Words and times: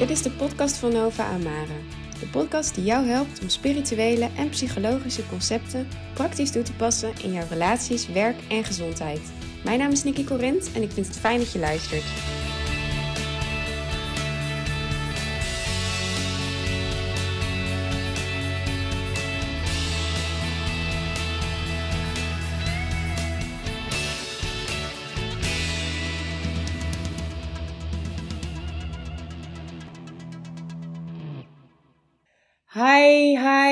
Dit 0.00 0.10
is 0.10 0.22
de 0.22 0.30
podcast 0.30 0.76
van 0.76 0.92
Nova 0.92 1.24
Amara. 1.24 1.76
De 2.20 2.26
podcast 2.26 2.74
die 2.74 2.84
jou 2.84 3.06
helpt 3.06 3.40
om 3.42 3.48
spirituele 3.48 4.28
en 4.36 4.48
psychologische 4.48 5.26
concepten 5.26 5.88
praktisch 6.14 6.50
toe 6.50 6.62
te 6.62 6.72
passen 6.72 7.12
in 7.22 7.32
jouw 7.32 7.46
relaties, 7.48 8.08
werk 8.08 8.36
en 8.48 8.64
gezondheid. 8.64 9.20
Mijn 9.64 9.78
naam 9.78 9.90
is 9.90 10.04
Nikki 10.04 10.24
Corint 10.24 10.72
en 10.72 10.82
ik 10.82 10.90
vind 10.90 11.06
het 11.06 11.18
fijn 11.18 11.38
dat 11.38 11.52
je 11.52 11.58
luistert. 11.58 12.04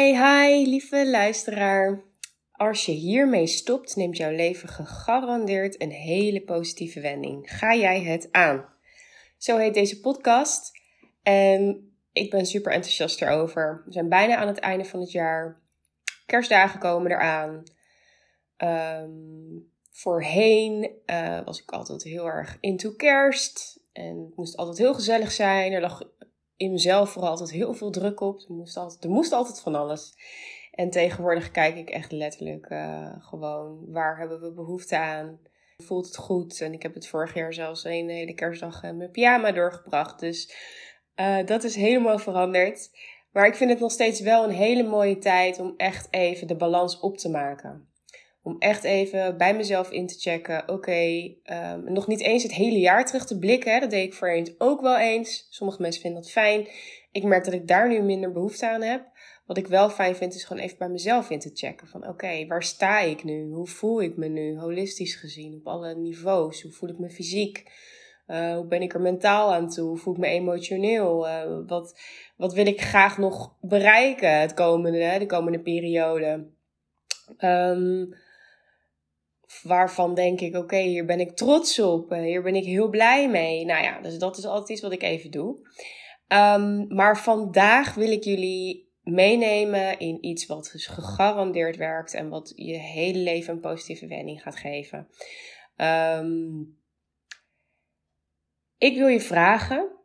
Hi, 0.09 0.15
hi, 0.15 0.67
lieve 0.67 1.11
luisteraar. 1.11 2.03
Als 2.53 2.87
je 2.87 2.93
hiermee 2.93 3.47
stopt, 3.47 3.97
neemt 3.97 4.17
jouw 4.17 4.31
leven 4.31 4.69
gegarandeerd 4.69 5.83
een 5.83 5.91
hele 5.91 6.43
positieve 6.43 7.01
wending. 7.01 7.57
Ga 7.57 7.75
jij 7.75 8.03
het 8.03 8.29
aan? 8.33 8.69
Zo 9.37 9.57
heet 9.57 9.75
deze 9.75 10.01
podcast. 10.01 10.73
En 11.23 11.93
ik 12.13 12.31
ben 12.31 12.47
super 12.47 12.73
enthousiast 12.73 13.23
erover. 13.23 13.83
We 13.87 13.93
zijn 13.93 14.09
bijna 14.09 14.37
aan 14.37 14.47
het 14.47 14.59
einde 14.59 14.85
van 14.85 15.01
het 15.01 15.13
jaar. 15.13 15.61
Kerstdagen 16.27 16.81
komen 16.81 17.11
eraan. 17.11 17.63
Um, 19.03 19.73
voorheen 19.91 20.91
uh, 21.07 21.45
was 21.45 21.63
ik 21.63 21.71
altijd 21.71 22.03
heel 22.03 22.27
erg 22.27 22.57
into 22.61 22.91
kerst. 22.91 23.81
En 23.93 24.19
het 24.19 24.37
moest 24.37 24.57
altijd 24.57 24.79
heel 24.79 24.95
gezellig 24.95 25.33
zijn. 25.33 25.73
Er 25.73 25.81
lag 25.81 26.03
in 26.59 26.73
mezelf 26.73 27.11
vooral 27.11 27.31
altijd 27.31 27.51
heel 27.51 27.75
veel 27.75 27.91
druk 27.91 28.21
op. 28.21 28.41
Er 28.41 28.55
moest 28.55 28.77
altijd, 28.77 29.05
er 29.05 29.11
moest 29.11 29.33
altijd 29.33 29.61
van 29.61 29.75
alles. 29.75 30.15
En 30.73 30.91
tegenwoordig 30.91 31.51
kijk 31.51 31.77
ik 31.77 31.91
echt 31.91 32.13
letterlijk 32.13 32.71
uh, 32.71 33.13
gewoon 33.19 33.91
waar 33.91 34.19
hebben 34.19 34.41
we 34.41 34.53
behoefte 34.53 34.99
aan. 34.99 35.39
Voelt 35.77 36.07
het 36.07 36.17
goed? 36.17 36.61
En 36.61 36.73
ik 36.73 36.83
heb 36.83 36.95
het 36.95 37.09
vorig 37.09 37.35
jaar 37.35 37.53
zelfs 37.53 37.85
een 37.85 38.09
hele 38.09 38.35
kerstdag 38.35 38.83
in 38.83 38.97
mijn 38.97 39.11
pyjama 39.11 39.53
doorgebracht. 39.53 40.21
Dus 40.21 40.55
uh, 41.17 41.47
dat 41.47 41.65
is 41.65 41.75
helemaal 41.75 42.19
veranderd. 42.19 42.91
Maar 43.33 43.47
ik 43.47 43.55
vind 43.55 43.71
het 43.71 43.81
nog 43.81 43.93
steeds 43.93 44.21
wel 44.21 44.45
een 44.45 44.55
hele 44.55 44.83
mooie 44.83 45.19
tijd 45.19 45.59
om 45.59 45.75
echt 45.77 46.09
even 46.11 46.47
de 46.47 46.57
balans 46.57 47.01
op 47.01 47.17
te 47.17 47.29
maken. 47.29 47.89
Om 48.43 48.57
echt 48.59 48.85
even 48.85 49.37
bij 49.37 49.57
mezelf 49.57 49.91
in 49.91 50.07
te 50.07 50.19
checken. 50.19 50.69
Oké, 50.69 51.35
um, 51.45 51.93
nog 51.93 52.07
niet 52.07 52.21
eens 52.21 52.43
het 52.43 52.55
hele 52.55 52.79
jaar 52.79 53.07
terug 53.07 53.27
te 53.27 53.39
blikken. 53.39 53.73
Hè? 53.73 53.81
Dat 53.81 53.91
deed 53.91 54.05
ik 54.05 54.15
voorheen 54.15 54.55
ook 54.59 54.81
wel 54.81 54.99
eens. 54.99 55.47
Sommige 55.51 55.83
mensen 55.83 56.03
vinden 56.03 56.23
dat 56.23 56.31
fijn. 56.31 56.69
Ik 57.13 57.25
merk 57.25 57.45
dat 57.45 57.55
ik 57.55 57.67
daar 57.67 57.89
nu 57.89 58.03
minder 58.03 58.33
behoefte 58.33 58.69
aan 58.69 58.83
heb. 58.83 59.07
Wat 59.47 59.57
ik 59.57 59.67
wel 59.67 59.91
fijn 59.91 60.17
vind, 60.17 60.35
is 60.35 60.45
gewoon 60.45 60.63
even 60.63 60.79
bij 60.79 60.89
mezelf 60.89 61.31
in 61.31 61.39
te 61.39 61.51
checken. 61.55 61.89
Van 61.89 62.09
oké, 62.09 62.47
waar 62.47 62.63
sta 62.63 63.01
ik 63.01 63.25
nu? 63.25 63.51
Hoe 63.51 63.67
voel 63.67 64.03
ik 64.03 64.17
me 64.17 64.29
nu? 64.29 64.59
Holistisch 64.59 65.15
gezien, 65.15 65.55
op 65.55 65.67
alle 65.67 65.95
niveaus. 65.95 66.63
Hoe 66.63 66.73
voel 66.73 66.89
ik 66.89 66.99
me 66.99 67.11
fysiek? 67.11 67.71
Uh, 68.27 68.55
hoe 68.55 68.67
ben 68.67 68.83
ik 68.83 68.95
er 68.95 69.01
mentaal 69.01 69.53
aan 69.53 69.69
toe? 69.69 69.89
Hoe 69.89 69.99
voel 69.99 70.15
ik 70.15 70.21
me 70.21 70.27
emotioneel? 70.27 71.29
Uh, 71.29 71.43
wat, 71.67 72.01
wat 72.37 72.55
wil 72.55 72.67
ik 72.67 72.81
graag 72.81 73.19
nog 73.19 73.57
bereiken 73.61 74.41
het 74.41 74.55
komende, 74.55 75.17
de 75.19 75.27
komende 75.27 75.61
periode? 75.61 76.47
Um, 77.39 78.15
waarvan 79.63 80.15
denk 80.15 80.41
ik, 80.41 80.57
oké, 80.57 80.79
hier 80.79 81.05
ben 81.05 81.21
ik 81.21 81.37
trots 81.37 81.79
op, 81.79 82.11
hier 82.11 82.43
ben 82.43 82.55
ik 82.55 82.65
heel 82.65 82.89
blij 82.89 83.29
mee. 83.29 83.65
Nou 83.65 83.83
ja, 83.83 84.01
dus 84.01 84.19
dat 84.19 84.39
is 84.39 84.45
altijd 84.45 84.69
iets 84.69 84.81
wat 84.81 84.93
ik 84.93 85.03
even 85.03 85.31
doe. 85.31 85.59
Um, 86.29 86.95
maar 86.95 87.19
vandaag 87.19 87.95
wil 87.95 88.11
ik 88.11 88.25
jullie 88.25 88.93
meenemen 89.03 89.99
in 89.99 90.25
iets 90.25 90.47
wat 90.47 90.71
dus 90.73 90.87
gegarandeerd 90.87 91.77
werkt 91.77 92.15
en 92.15 92.29
wat 92.29 92.53
je 92.57 92.77
hele 92.77 93.19
leven 93.19 93.55
een 93.55 93.61
positieve 93.61 94.07
wending 94.07 94.43
gaat 94.43 94.57
geven. 94.57 95.09
Um, 95.77 96.77
ik 98.79 98.97
wil 98.97 99.07
je 99.07 99.21
vragen 99.21 99.97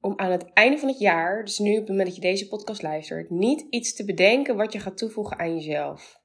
om 0.00 0.12
aan 0.16 0.30
het 0.30 0.52
einde 0.52 0.78
van 0.78 0.88
het 0.88 0.98
jaar, 0.98 1.44
dus 1.44 1.58
nu 1.58 1.72
op 1.72 1.78
het 1.78 1.88
moment 1.88 2.06
dat 2.06 2.16
je 2.16 2.22
deze 2.22 2.48
podcast 2.48 2.82
luistert, 2.82 3.30
niet 3.30 3.66
iets 3.70 3.94
te 3.94 4.04
bedenken 4.04 4.56
wat 4.56 4.72
je 4.72 4.80
gaat 4.80 4.96
toevoegen 4.96 5.38
aan 5.38 5.54
jezelf. 5.54 6.22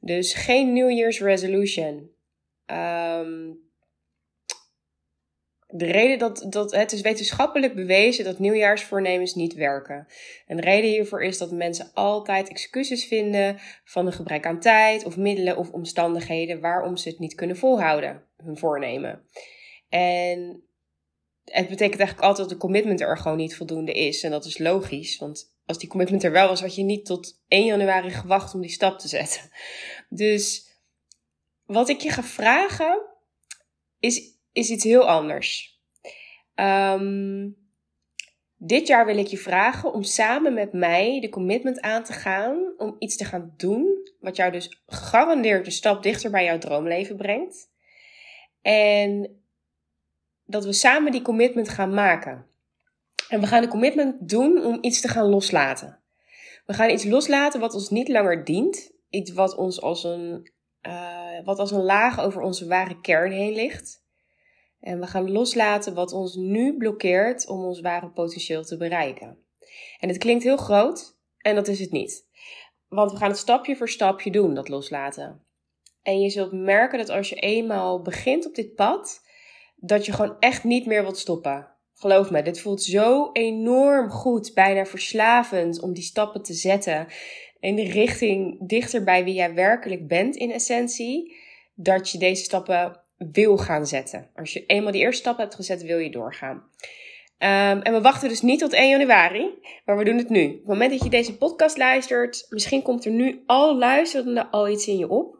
Dus 0.00 0.34
geen 0.34 0.72
New 0.72 0.90
Year's 0.90 1.20
resolution. 1.20 2.10
Um, 2.66 3.70
de 5.72 5.84
reden 5.84 6.18
dat, 6.18 6.46
dat 6.48 6.72
het 6.72 6.92
is 6.92 7.00
wetenschappelijk 7.00 7.74
bewezen 7.74 8.24
dat 8.24 8.38
nieuwjaarsvoornemens 8.38 9.34
niet 9.34 9.54
werken. 9.54 10.06
En 10.46 10.56
de 10.56 10.62
reden 10.62 10.90
hiervoor 10.90 11.22
is 11.22 11.38
dat 11.38 11.50
mensen 11.50 11.90
altijd 11.94 12.48
excuses 12.48 13.04
vinden 13.04 13.58
van 13.84 14.06
een 14.06 14.12
gebrek 14.12 14.46
aan 14.46 14.60
tijd 14.60 15.04
of 15.04 15.16
middelen 15.16 15.56
of 15.56 15.70
omstandigheden 15.70 16.60
waarom 16.60 16.96
ze 16.96 17.08
het 17.08 17.18
niet 17.18 17.34
kunnen 17.34 17.56
volhouden, 17.56 18.22
hun 18.36 18.58
voornemen. 18.58 19.22
En 19.88 20.62
het 21.50 21.68
betekent 21.68 21.98
eigenlijk 21.98 22.28
altijd 22.28 22.48
dat 22.48 22.58
de 22.58 22.64
commitment 22.64 23.00
er 23.00 23.18
gewoon 23.18 23.36
niet 23.36 23.56
voldoende 23.56 23.92
is. 23.92 24.22
En 24.22 24.30
dat 24.30 24.44
is 24.44 24.58
logisch, 24.58 25.18
want 25.18 25.54
als 25.66 25.78
die 25.78 25.88
commitment 25.88 26.24
er 26.24 26.32
wel 26.32 26.48
was, 26.48 26.60
had 26.60 26.74
je 26.74 26.82
niet 26.82 27.06
tot 27.06 27.42
1 27.48 27.64
januari 27.64 28.10
gewacht 28.10 28.54
om 28.54 28.60
die 28.60 28.70
stap 28.70 28.98
te 28.98 29.08
zetten. 29.08 29.50
Dus 30.08 30.68
wat 31.64 31.88
ik 31.88 32.00
je 32.00 32.10
ga 32.10 32.22
vragen 32.22 33.00
is, 33.98 34.38
is 34.52 34.70
iets 34.70 34.84
heel 34.84 35.08
anders. 35.08 35.80
Um, 36.54 37.56
dit 38.56 38.86
jaar 38.86 39.06
wil 39.06 39.18
ik 39.18 39.26
je 39.26 39.38
vragen 39.38 39.92
om 39.92 40.02
samen 40.02 40.54
met 40.54 40.72
mij 40.72 41.20
de 41.20 41.28
commitment 41.28 41.80
aan 41.80 42.04
te 42.04 42.12
gaan 42.12 42.74
om 42.76 42.96
iets 42.98 43.16
te 43.16 43.24
gaan 43.24 43.54
doen 43.56 44.08
wat 44.20 44.36
jou 44.36 44.52
dus 44.52 44.82
gegarandeerd 44.86 45.66
een 45.66 45.72
stap 45.72 46.02
dichter 46.02 46.30
bij 46.30 46.44
jouw 46.44 46.58
droomleven 46.58 47.16
brengt. 47.16 47.70
En 48.62 49.39
dat 50.50 50.64
we 50.64 50.72
samen 50.72 51.12
die 51.12 51.22
commitment 51.22 51.68
gaan 51.68 51.94
maken. 51.94 52.46
En 53.28 53.40
we 53.40 53.46
gaan 53.46 53.62
de 53.62 53.68
commitment 53.68 54.28
doen 54.28 54.64
om 54.64 54.78
iets 54.80 55.00
te 55.00 55.08
gaan 55.08 55.26
loslaten. 55.26 55.98
We 56.66 56.72
gaan 56.72 56.90
iets 56.90 57.04
loslaten 57.04 57.60
wat 57.60 57.74
ons 57.74 57.90
niet 57.90 58.08
langer 58.08 58.44
dient. 58.44 58.92
Iets 59.08 59.32
wat 59.32 59.56
ons 59.56 59.80
als 59.80 60.04
een, 60.04 60.50
uh, 60.86 61.44
wat 61.44 61.58
als 61.58 61.70
een 61.70 61.82
laag 61.82 62.20
over 62.20 62.42
onze 62.42 62.66
ware 62.66 63.00
kern 63.00 63.32
heen 63.32 63.52
ligt. 63.52 64.02
En 64.80 65.00
we 65.00 65.06
gaan 65.06 65.30
loslaten 65.30 65.94
wat 65.94 66.12
ons 66.12 66.34
nu 66.34 66.76
blokkeert 66.76 67.48
om 67.48 67.64
ons 67.64 67.80
ware 67.80 68.08
potentieel 68.08 68.62
te 68.62 68.76
bereiken. 68.76 69.38
En 69.98 70.08
het 70.08 70.18
klinkt 70.18 70.44
heel 70.44 70.56
groot 70.56 71.16
en 71.38 71.54
dat 71.54 71.68
is 71.68 71.80
het 71.80 71.90
niet. 71.90 72.26
Want 72.88 73.10
we 73.10 73.16
gaan 73.16 73.28
het 73.28 73.38
stapje 73.38 73.76
voor 73.76 73.88
stapje 73.88 74.30
doen, 74.30 74.54
dat 74.54 74.68
loslaten. 74.68 75.44
En 76.02 76.20
je 76.20 76.30
zult 76.30 76.52
merken 76.52 76.98
dat 76.98 77.08
als 77.08 77.28
je 77.28 77.36
eenmaal 77.36 78.02
begint 78.02 78.46
op 78.46 78.54
dit 78.54 78.74
pad, 78.74 79.22
dat 79.80 80.06
je 80.06 80.12
gewoon 80.12 80.36
echt 80.38 80.64
niet 80.64 80.86
meer 80.86 81.02
wilt 81.02 81.18
stoppen. 81.18 81.68
Geloof 81.94 82.30
me, 82.30 82.42
dit 82.42 82.60
voelt 82.60 82.82
zo 82.82 83.30
enorm 83.32 84.10
goed, 84.10 84.54
bijna 84.54 84.86
verslavend 84.86 85.80
om 85.80 85.92
die 85.92 86.02
stappen 86.02 86.42
te 86.42 86.52
zetten 86.52 87.06
in 87.60 87.76
de 87.76 87.84
richting 87.84 88.68
dichter 88.68 89.04
bij 89.04 89.24
wie 89.24 89.34
jij 89.34 89.54
werkelijk 89.54 90.08
bent 90.08 90.36
in 90.36 90.50
essentie, 90.50 91.36
dat 91.74 92.10
je 92.10 92.18
deze 92.18 92.44
stappen 92.44 93.00
wil 93.32 93.56
gaan 93.56 93.86
zetten. 93.86 94.30
Als 94.34 94.52
je 94.52 94.66
eenmaal 94.66 94.92
die 94.92 95.00
eerste 95.00 95.20
stap 95.20 95.38
hebt 95.38 95.54
gezet, 95.54 95.82
wil 95.82 95.98
je 95.98 96.10
doorgaan. 96.10 96.56
Um, 96.56 97.82
en 97.82 97.92
we 97.92 98.00
wachten 98.00 98.28
dus 98.28 98.42
niet 98.42 98.58
tot 98.58 98.72
1 98.72 98.88
januari, 98.88 99.58
maar 99.84 99.96
we 99.96 100.04
doen 100.04 100.16
het 100.16 100.28
nu. 100.28 100.46
Op 100.46 100.56
het 100.56 100.66
moment 100.66 100.90
dat 100.90 101.02
je 101.02 101.10
deze 101.10 101.36
podcast 101.36 101.76
luistert, 101.76 102.46
misschien 102.48 102.82
komt 102.82 103.04
er 103.04 103.12
nu 103.12 103.42
al 103.46 103.78
luisterende 103.78 104.46
al 104.50 104.68
iets 104.68 104.86
in 104.86 104.98
je 104.98 105.08
op. 105.08 105.39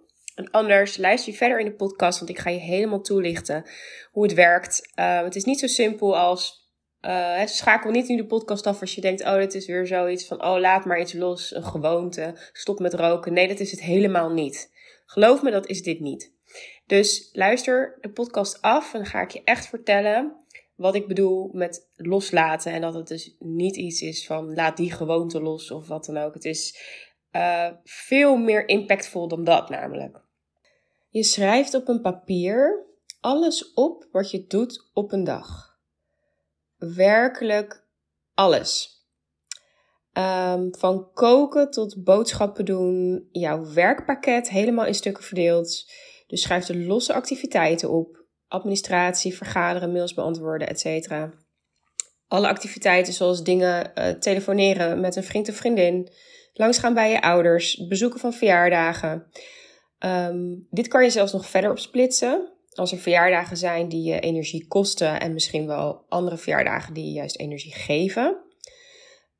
Anders 0.50 0.96
luister 0.96 1.32
je 1.32 1.38
verder 1.38 1.58
in 1.58 1.64
de 1.64 1.74
podcast, 1.74 2.18
want 2.18 2.30
ik 2.30 2.38
ga 2.38 2.50
je 2.50 2.58
helemaal 2.58 3.00
toelichten 3.00 3.64
hoe 4.10 4.22
het 4.22 4.34
werkt. 4.34 4.90
Uh, 4.98 5.22
het 5.22 5.36
is 5.36 5.44
niet 5.44 5.60
zo 5.60 5.66
simpel 5.66 6.18
als. 6.18 6.58
Uh, 7.00 7.46
schakel 7.46 7.90
niet 7.90 8.08
nu 8.08 8.16
de 8.16 8.26
podcast 8.26 8.66
af 8.66 8.80
als 8.80 8.94
je 8.94 9.00
denkt: 9.00 9.22
oh, 9.22 9.34
dit 9.34 9.54
is 9.54 9.66
weer 9.66 9.86
zoiets 9.86 10.26
van: 10.26 10.44
oh, 10.44 10.58
laat 10.58 10.84
maar 10.84 11.00
iets 11.00 11.12
los, 11.12 11.54
een 11.54 11.64
gewoonte, 11.64 12.34
stop 12.52 12.78
met 12.78 12.94
roken. 12.94 13.32
Nee, 13.32 13.48
dat 13.48 13.60
is 13.60 13.70
het 13.70 13.80
helemaal 13.80 14.30
niet. 14.30 14.72
Geloof 15.06 15.42
me, 15.42 15.50
dat 15.50 15.66
is 15.66 15.82
dit 15.82 16.00
niet. 16.00 16.32
Dus 16.86 17.30
luister 17.32 17.98
de 18.00 18.10
podcast 18.10 18.62
af 18.62 18.92
en 18.92 18.98
dan 18.98 19.08
ga 19.08 19.20
ik 19.20 19.30
je 19.30 19.42
echt 19.44 19.66
vertellen 19.66 20.36
wat 20.74 20.94
ik 20.94 21.06
bedoel 21.06 21.50
met 21.52 21.90
loslaten. 21.94 22.72
En 22.72 22.80
dat 22.80 22.94
het 22.94 23.08
dus 23.08 23.36
niet 23.38 23.76
iets 23.76 24.00
is 24.02 24.26
van 24.26 24.54
laat 24.54 24.76
die 24.76 24.92
gewoonte 24.92 25.40
los 25.40 25.70
of 25.70 25.88
wat 25.88 26.04
dan 26.04 26.16
ook. 26.16 26.34
Het 26.34 26.44
is 26.44 26.78
uh, 27.32 27.68
veel 27.84 28.36
meer 28.36 28.68
impactvol 28.68 29.28
dan 29.28 29.44
dat 29.44 29.68
namelijk. 29.68 30.20
Je 31.10 31.24
schrijft 31.24 31.74
op 31.74 31.88
een 31.88 32.00
papier 32.00 32.86
alles 33.20 33.72
op 33.72 34.08
wat 34.12 34.30
je 34.30 34.46
doet 34.46 34.90
op 34.92 35.12
een 35.12 35.24
dag. 35.24 35.78
Werkelijk 36.76 37.84
alles. 38.34 38.98
Um, 40.12 40.74
van 40.78 41.12
koken 41.12 41.70
tot 41.70 42.04
boodschappen 42.04 42.64
doen, 42.64 43.28
jouw 43.30 43.72
werkpakket 43.72 44.50
helemaal 44.50 44.86
in 44.86 44.94
stukken 44.94 45.24
verdeeld. 45.24 45.90
Dus 46.26 46.42
schrijf 46.42 46.66
de 46.66 46.78
losse 46.78 47.12
activiteiten 47.12 47.90
op. 47.90 48.24
Administratie, 48.48 49.36
vergaderen, 49.36 49.92
mails 49.92 50.14
beantwoorden, 50.14 50.68
etc. 50.68 51.10
alle 52.28 52.48
activiteiten 52.48 53.12
zoals 53.12 53.42
dingen 53.42 53.92
uh, 53.94 54.08
telefoneren 54.08 55.00
met 55.00 55.16
een 55.16 55.24
vriend 55.24 55.48
of 55.48 55.54
vriendin, 55.54 56.08
langsgaan 56.52 56.94
bij 56.94 57.10
je 57.10 57.22
ouders, 57.22 57.86
bezoeken 57.88 58.20
van 58.20 58.32
verjaardagen. 58.32 59.30
Um, 60.04 60.66
dit 60.70 60.88
kan 60.88 61.02
je 61.02 61.10
zelfs 61.10 61.32
nog 61.32 61.46
verder 61.46 61.70
opsplitsen. 61.70 62.52
Als 62.70 62.92
er 62.92 62.98
verjaardagen 62.98 63.56
zijn 63.56 63.88
die 63.88 64.02
je 64.02 64.20
energie 64.20 64.66
kosten 64.66 65.20
en 65.20 65.32
misschien 65.32 65.66
wel 65.66 66.04
andere 66.08 66.36
verjaardagen 66.36 66.94
die 66.94 67.04
je 67.04 67.12
juist 67.12 67.38
energie 67.38 67.74
geven. 67.74 68.44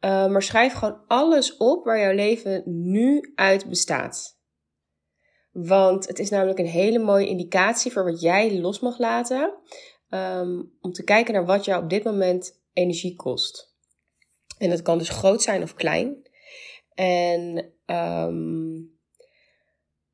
Uh, 0.00 0.26
maar 0.26 0.42
schrijf 0.42 0.72
gewoon 0.72 1.00
alles 1.06 1.56
op 1.56 1.84
waar 1.84 2.00
jouw 2.00 2.14
leven 2.14 2.62
nu 2.66 3.32
uit 3.34 3.68
bestaat. 3.68 4.38
Want 5.52 6.08
het 6.08 6.18
is 6.18 6.30
namelijk 6.30 6.58
een 6.58 6.66
hele 6.66 6.98
mooie 6.98 7.28
indicatie 7.28 7.92
voor 7.92 8.04
wat 8.04 8.20
jij 8.20 8.58
los 8.60 8.80
mag 8.80 8.98
laten. 8.98 9.54
Um, 10.08 10.72
om 10.80 10.92
te 10.92 11.04
kijken 11.04 11.34
naar 11.34 11.46
wat 11.46 11.64
jou 11.64 11.82
op 11.82 11.90
dit 11.90 12.04
moment 12.04 12.60
energie 12.72 13.16
kost. 13.16 13.74
En 14.58 14.70
dat 14.70 14.82
kan 14.82 14.98
dus 14.98 15.08
groot 15.08 15.42
zijn 15.42 15.62
of 15.62 15.74
klein. 15.74 16.28
En 16.94 17.72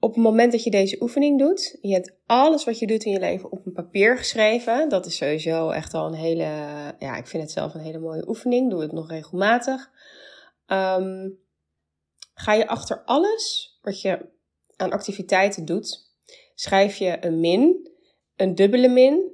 op 0.06 0.14
het 0.14 0.22
moment 0.22 0.52
dat 0.52 0.64
je 0.64 0.70
deze 0.70 1.02
oefening 1.02 1.38
doet, 1.38 1.78
je 1.80 1.92
hebt 1.92 2.16
alles 2.26 2.64
wat 2.64 2.78
je 2.78 2.86
doet 2.86 3.04
in 3.04 3.12
je 3.12 3.18
leven 3.18 3.52
op 3.52 3.66
een 3.66 3.72
papier 3.72 4.18
geschreven. 4.18 4.88
Dat 4.88 5.06
is 5.06 5.16
sowieso 5.16 5.70
echt 5.70 5.94
al 5.94 6.06
een 6.06 6.14
hele, 6.14 6.44
ja, 6.98 7.16
ik 7.16 7.26
vind 7.26 7.42
het 7.42 7.52
zelf 7.52 7.74
een 7.74 7.80
hele 7.80 7.98
mooie 7.98 8.28
oefening. 8.28 8.70
Doe 8.70 8.80
het 8.80 8.92
nog 8.92 9.10
regelmatig. 9.10 9.90
Um, 10.66 11.38
ga 12.34 12.52
je 12.52 12.68
achter 12.68 13.02
alles 13.04 13.76
wat 13.82 14.00
je 14.00 14.28
aan 14.76 14.90
activiteiten 14.90 15.64
doet, 15.64 16.14
schrijf 16.54 16.96
je 16.96 17.16
een 17.20 17.40
min, 17.40 17.90
een 18.36 18.54
dubbele 18.54 18.88
min, 18.88 19.32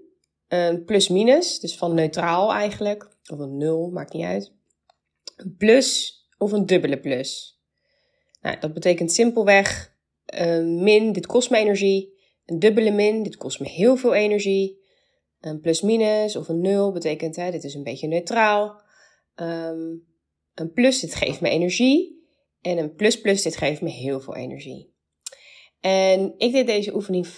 een 0.48 0.84
plus-minus, 0.84 1.60
dus 1.60 1.76
van 1.76 1.94
neutraal 1.94 2.52
eigenlijk, 2.52 3.16
of 3.32 3.38
een 3.38 3.56
nul, 3.56 3.90
maakt 3.90 4.12
niet 4.12 4.24
uit. 4.24 4.52
Een 5.36 5.56
plus 5.56 6.16
of 6.38 6.52
een 6.52 6.66
dubbele 6.66 7.00
plus. 7.00 7.60
Nou, 8.40 8.58
dat 8.58 8.72
betekent 8.72 9.12
simpelweg 9.12 9.91
een 10.32 10.82
min, 10.82 11.12
dit 11.12 11.26
kost 11.26 11.50
me 11.50 11.56
energie. 11.56 12.20
Een 12.46 12.58
dubbele 12.58 12.90
min, 12.90 13.22
dit 13.22 13.36
kost 13.36 13.60
me 13.60 13.68
heel 13.68 13.96
veel 13.96 14.14
energie. 14.14 14.80
Een 15.40 15.60
plus-minus 15.60 16.36
of 16.36 16.48
een 16.48 16.60
nul 16.60 16.92
betekent, 16.92 17.36
hè, 17.36 17.50
dit 17.50 17.64
is 17.64 17.74
een 17.74 17.82
beetje 17.82 18.06
neutraal. 18.06 18.80
Um, 19.36 20.06
een 20.54 20.72
plus, 20.72 21.00
dit 21.00 21.14
geeft 21.14 21.40
me 21.40 21.48
energie. 21.48 22.20
En 22.60 22.78
een 22.78 22.94
plus-plus, 22.94 23.42
dit 23.42 23.56
geeft 23.56 23.80
me 23.80 23.90
heel 23.90 24.20
veel 24.20 24.36
energie. 24.36 24.94
En 25.80 26.34
ik 26.36 26.52
deed 26.52 26.66
deze 26.66 26.94
oefening 26.94 27.26
4,5 27.26 27.32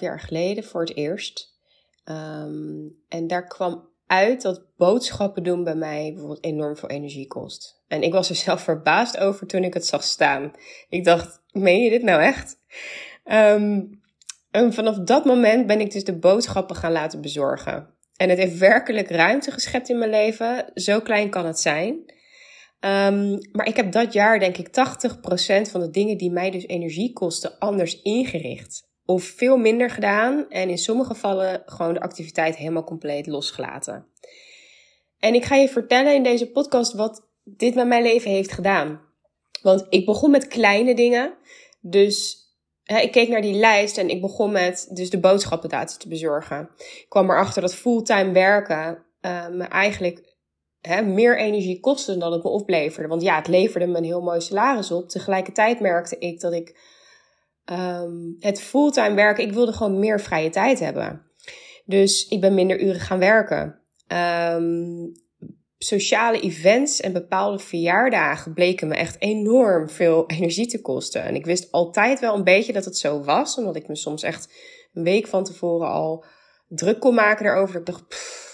jaar 0.00 0.20
geleden 0.20 0.64
voor 0.64 0.80
het 0.80 0.96
eerst. 0.96 1.58
Um, 2.04 3.02
en 3.08 3.26
daar 3.26 3.46
kwam 3.46 3.88
uit 4.06 4.42
dat 4.42 4.66
boodschappen 4.76 5.42
doen 5.42 5.64
bij 5.64 5.74
mij 5.74 6.10
bijvoorbeeld 6.10 6.44
enorm 6.44 6.76
veel 6.76 6.88
energie 6.88 7.26
kost. 7.26 7.82
En 7.94 8.02
ik 8.02 8.12
was 8.12 8.28
er 8.28 8.36
zelf 8.36 8.60
verbaasd 8.60 9.18
over 9.18 9.46
toen 9.46 9.64
ik 9.64 9.74
het 9.74 9.86
zag 9.86 10.02
staan. 10.02 10.52
Ik 10.88 11.04
dacht, 11.04 11.42
meen 11.52 11.82
je 11.82 11.90
dit 11.90 12.02
nou 12.02 12.22
echt? 12.22 12.58
Um, 13.24 14.02
en 14.50 14.72
vanaf 14.72 14.98
dat 14.98 15.24
moment 15.24 15.66
ben 15.66 15.80
ik 15.80 15.92
dus 15.92 16.04
de 16.04 16.18
boodschappen 16.18 16.76
gaan 16.76 16.92
laten 16.92 17.20
bezorgen. 17.20 17.94
En 18.16 18.28
het 18.28 18.38
heeft 18.38 18.58
werkelijk 18.58 19.10
ruimte 19.10 19.50
geschept 19.50 19.88
in 19.88 19.98
mijn 19.98 20.10
leven. 20.10 20.70
Zo 20.74 21.00
klein 21.00 21.30
kan 21.30 21.46
het 21.46 21.60
zijn. 21.60 21.92
Um, 22.80 23.38
maar 23.52 23.66
ik 23.66 23.76
heb 23.76 23.92
dat 23.92 24.12
jaar 24.12 24.38
denk 24.38 24.56
ik 24.56 24.68
80% 24.68 25.70
van 25.70 25.80
de 25.80 25.90
dingen 25.90 26.18
die 26.18 26.30
mij 26.30 26.50
dus 26.50 26.66
energie 26.66 27.12
kosten 27.12 27.58
anders 27.58 28.02
ingericht. 28.02 28.88
Of 29.04 29.24
veel 29.24 29.56
minder 29.56 29.90
gedaan 29.90 30.48
en 30.48 30.68
in 30.68 30.78
sommige 30.78 31.14
gevallen 31.14 31.62
gewoon 31.66 31.94
de 31.94 32.00
activiteit 32.00 32.56
helemaal 32.56 32.84
compleet 32.84 33.26
losgelaten. 33.26 34.06
En 35.18 35.34
ik 35.34 35.44
ga 35.44 35.54
je 35.54 35.68
vertellen 35.68 36.14
in 36.14 36.22
deze 36.22 36.50
podcast 36.50 36.92
wat 36.92 37.32
dit 37.44 37.74
met 37.74 37.86
mijn 37.86 38.02
leven 38.02 38.30
heeft 38.30 38.52
gedaan. 38.52 39.00
Want 39.62 39.86
ik 39.88 40.06
begon 40.06 40.30
met 40.30 40.48
kleine 40.48 40.94
dingen. 40.94 41.34
Dus 41.80 42.38
hè, 42.82 42.98
ik 42.98 43.12
keek 43.12 43.28
naar 43.28 43.42
die 43.42 43.54
lijst 43.54 43.98
en 43.98 44.08
ik 44.08 44.20
begon 44.20 44.52
met 44.52 44.88
dus 44.90 45.10
de 45.10 45.20
boodschappendata 45.20 45.96
te 45.96 46.08
bezorgen. 46.08 46.70
Ik 46.78 47.06
kwam 47.08 47.30
erachter 47.30 47.62
dat 47.62 47.74
fulltime 47.74 48.32
werken 48.32 49.04
uh, 49.20 49.48
me 49.48 49.64
eigenlijk 49.64 50.34
hè, 50.80 51.02
meer 51.02 51.38
energie 51.38 51.80
kostte 51.80 52.18
dan 52.18 52.32
het 52.32 52.42
me 52.42 52.48
opleverde. 52.48 53.08
Want 53.08 53.22
ja, 53.22 53.36
het 53.36 53.48
leverde 53.48 53.86
me 53.86 53.96
een 53.96 54.04
heel 54.04 54.22
mooi 54.22 54.40
salaris 54.40 54.90
op. 54.90 55.08
Tegelijkertijd 55.08 55.80
merkte 55.80 56.18
ik 56.18 56.40
dat 56.40 56.52
ik 56.52 56.78
um, 57.72 58.36
het 58.38 58.60
fulltime 58.60 59.14
werken, 59.14 59.44
ik 59.44 59.52
wilde 59.52 59.72
gewoon 59.72 59.98
meer 59.98 60.20
vrije 60.20 60.50
tijd 60.50 60.78
hebben. 60.80 61.22
Dus 61.84 62.28
ik 62.28 62.40
ben 62.40 62.54
minder 62.54 62.80
uren 62.80 63.00
gaan 63.00 63.18
werken. 63.18 63.80
Um, 64.52 65.12
sociale 65.84 66.40
events 66.40 67.00
en 67.00 67.12
bepaalde 67.12 67.58
verjaardagen 67.58 68.54
bleken 68.54 68.88
me 68.88 68.94
echt 68.94 69.16
enorm 69.18 69.90
veel 69.90 70.24
energie 70.26 70.66
te 70.66 70.80
kosten. 70.80 71.22
En 71.22 71.34
ik 71.34 71.44
wist 71.44 71.72
altijd 71.72 72.20
wel 72.20 72.34
een 72.34 72.44
beetje 72.44 72.72
dat 72.72 72.84
het 72.84 72.98
zo 72.98 73.22
was, 73.22 73.56
omdat 73.56 73.76
ik 73.76 73.88
me 73.88 73.96
soms 73.96 74.22
echt 74.22 74.52
een 74.92 75.02
week 75.02 75.26
van 75.26 75.44
tevoren 75.44 75.88
al 75.88 76.24
druk 76.68 77.00
kon 77.00 77.14
maken 77.14 77.44
daarover. 77.44 77.80
ik 77.80 77.86
dacht, 77.86 78.08
pff, 78.08 78.44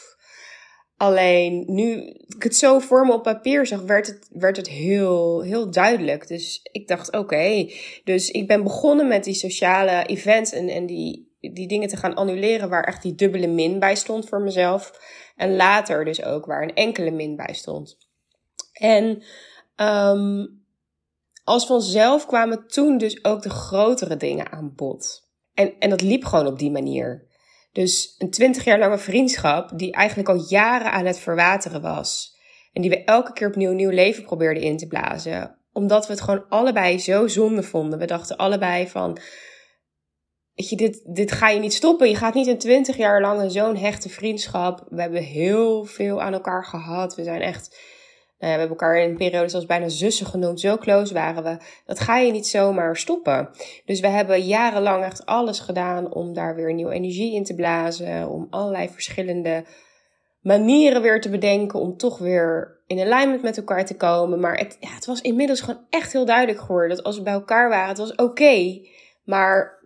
Alleen 1.00 1.64
nu 1.66 1.96
ik 2.26 2.42
het 2.42 2.56
zo 2.56 2.78
voor 2.78 3.06
me 3.06 3.12
op 3.12 3.22
papier 3.22 3.66
zag, 3.66 3.82
werd 3.82 4.06
het, 4.06 4.28
werd 4.32 4.56
het 4.56 4.68
heel, 4.68 5.42
heel 5.42 5.70
duidelijk. 5.70 6.28
Dus 6.28 6.60
ik 6.72 6.88
dacht, 6.88 7.12
oké. 7.12 7.70
Dus 8.04 8.30
ik 8.30 8.46
ben 8.46 8.62
begonnen 8.62 9.08
met 9.08 9.24
die 9.24 9.34
sociale 9.34 10.06
events 10.06 10.52
en, 10.52 10.68
en 10.68 10.86
die, 10.86 11.29
die 11.40 11.68
dingen 11.68 11.88
te 11.88 11.96
gaan 11.96 12.14
annuleren 12.14 12.68
waar 12.68 12.84
echt 12.84 13.02
die 13.02 13.14
dubbele 13.14 13.46
min 13.46 13.78
bij 13.78 13.94
stond 13.94 14.28
voor 14.28 14.40
mezelf. 14.40 14.92
En 15.36 15.56
later 15.56 16.04
dus 16.04 16.24
ook 16.24 16.46
waar 16.46 16.62
een 16.62 16.74
enkele 16.74 17.10
min 17.10 17.36
bij 17.36 17.54
stond. 17.54 17.96
En 18.72 19.22
um, 19.76 20.64
als 21.44 21.66
vanzelf 21.66 22.26
kwamen 22.26 22.66
toen 22.66 22.98
dus 22.98 23.24
ook 23.24 23.42
de 23.42 23.50
grotere 23.50 24.16
dingen 24.16 24.52
aan 24.52 24.72
bod. 24.74 25.28
En, 25.54 25.72
en 25.78 25.90
dat 25.90 26.00
liep 26.00 26.24
gewoon 26.24 26.46
op 26.46 26.58
die 26.58 26.70
manier. 26.70 27.28
Dus 27.72 28.14
een 28.18 28.30
twintig 28.30 28.64
jaar 28.64 28.78
lange 28.78 28.98
vriendschap 28.98 29.78
die 29.78 29.92
eigenlijk 29.92 30.28
al 30.28 30.46
jaren 30.48 30.92
aan 30.92 31.06
het 31.06 31.18
verwateren 31.18 31.80
was. 31.80 32.38
En 32.72 32.82
die 32.82 32.90
we 32.90 33.04
elke 33.04 33.32
keer 33.32 33.48
opnieuw 33.48 33.72
nieuw 33.72 33.90
leven 33.90 34.24
probeerden 34.24 34.62
in 34.62 34.76
te 34.76 34.86
blazen. 34.86 35.58
Omdat 35.72 36.06
we 36.06 36.12
het 36.12 36.22
gewoon 36.22 36.48
allebei 36.48 36.98
zo 36.98 37.26
zonde 37.26 37.62
vonden. 37.62 37.98
We 37.98 38.04
dachten 38.04 38.36
allebei 38.36 38.88
van, 38.88 39.18
dit, 40.68 41.02
dit 41.04 41.32
ga 41.32 41.48
je 41.48 41.60
niet 41.60 41.74
stoppen. 41.74 42.08
Je 42.08 42.16
gaat 42.16 42.34
niet 42.34 42.46
een 42.46 42.58
twintig 42.58 42.96
jaar 42.96 43.20
lang 43.20 43.52
zo'n 43.52 43.76
hechte 43.76 44.08
vriendschap. 44.08 44.86
We 44.88 45.00
hebben 45.00 45.22
heel 45.22 45.84
veel 45.84 46.22
aan 46.22 46.32
elkaar 46.32 46.64
gehad. 46.64 47.14
We 47.14 47.22
zijn 47.22 47.40
echt 47.40 47.78
nou 48.40 48.52
we 48.52 48.58
hebben 48.58 48.78
elkaar 48.78 48.98
in 49.02 49.10
een 49.10 49.16
periode 49.16 49.48
zelfs 49.48 49.66
bijna 49.66 49.88
zussen 49.88 50.26
genoemd. 50.26 50.60
Zo 50.60 50.76
close 50.76 51.14
waren 51.14 51.42
we. 51.42 51.56
Dat 51.86 52.00
ga 52.00 52.18
je 52.18 52.32
niet 52.32 52.46
zomaar 52.46 52.96
stoppen. 52.96 53.48
Dus 53.84 54.00
we 54.00 54.06
hebben 54.06 54.42
jarenlang 54.42 55.04
echt 55.04 55.26
alles 55.26 55.58
gedaan 55.58 56.12
om 56.12 56.34
daar 56.34 56.54
weer 56.54 56.74
nieuwe 56.74 56.92
energie 56.92 57.34
in 57.34 57.44
te 57.44 57.54
blazen. 57.54 58.28
Om 58.28 58.46
allerlei 58.50 58.88
verschillende 58.88 59.64
manieren 60.40 61.02
weer 61.02 61.20
te 61.20 61.30
bedenken. 61.30 61.80
Om 61.80 61.96
toch 61.96 62.18
weer 62.18 62.80
in 62.86 63.00
alignment 63.00 63.42
met 63.42 63.56
elkaar 63.56 63.86
te 63.86 63.96
komen. 63.96 64.40
Maar 64.40 64.56
het, 64.56 64.76
het 64.80 65.06
was 65.06 65.20
inmiddels 65.20 65.60
gewoon 65.60 65.86
echt 65.90 66.12
heel 66.12 66.24
duidelijk 66.24 66.60
geworden. 66.60 66.96
Dat 66.96 67.04
als 67.04 67.16
we 67.16 67.22
bij 67.22 67.32
elkaar 67.32 67.68
waren, 67.68 67.88
het 67.88 67.98
was 67.98 68.14
oké. 68.14 68.80
maar 69.24 69.79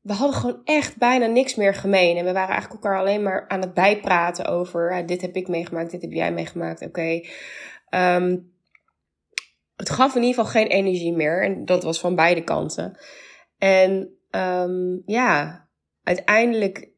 we 0.00 0.12
hadden 0.12 0.36
gewoon 0.36 0.60
echt 0.64 0.96
bijna 0.96 1.26
niks 1.26 1.54
meer 1.54 1.74
gemeen. 1.74 2.16
En 2.16 2.24
we 2.24 2.32
waren 2.32 2.54
eigenlijk 2.54 2.84
elkaar 2.84 2.98
alleen 2.98 3.22
maar 3.22 3.48
aan 3.48 3.60
het 3.60 3.74
bijpraten 3.74 4.46
over. 4.46 5.06
dit 5.06 5.20
heb 5.20 5.34
ik 5.34 5.48
meegemaakt, 5.48 5.90
dit 5.90 6.02
heb 6.02 6.12
jij 6.12 6.32
meegemaakt. 6.32 6.82
Oké. 6.82 7.20
Um, 7.90 8.52
het 9.76 9.90
gaf 9.90 10.14
in 10.14 10.22
ieder 10.22 10.44
geval 10.44 10.60
geen 10.60 10.70
energie 10.70 11.12
meer. 11.12 11.44
En 11.44 11.64
dat 11.64 11.82
was 11.82 12.00
van 12.00 12.14
beide 12.14 12.44
kanten. 12.44 12.98
En 13.58 14.18
um, 14.30 15.02
ja, 15.06 15.68
uiteindelijk 16.02 16.90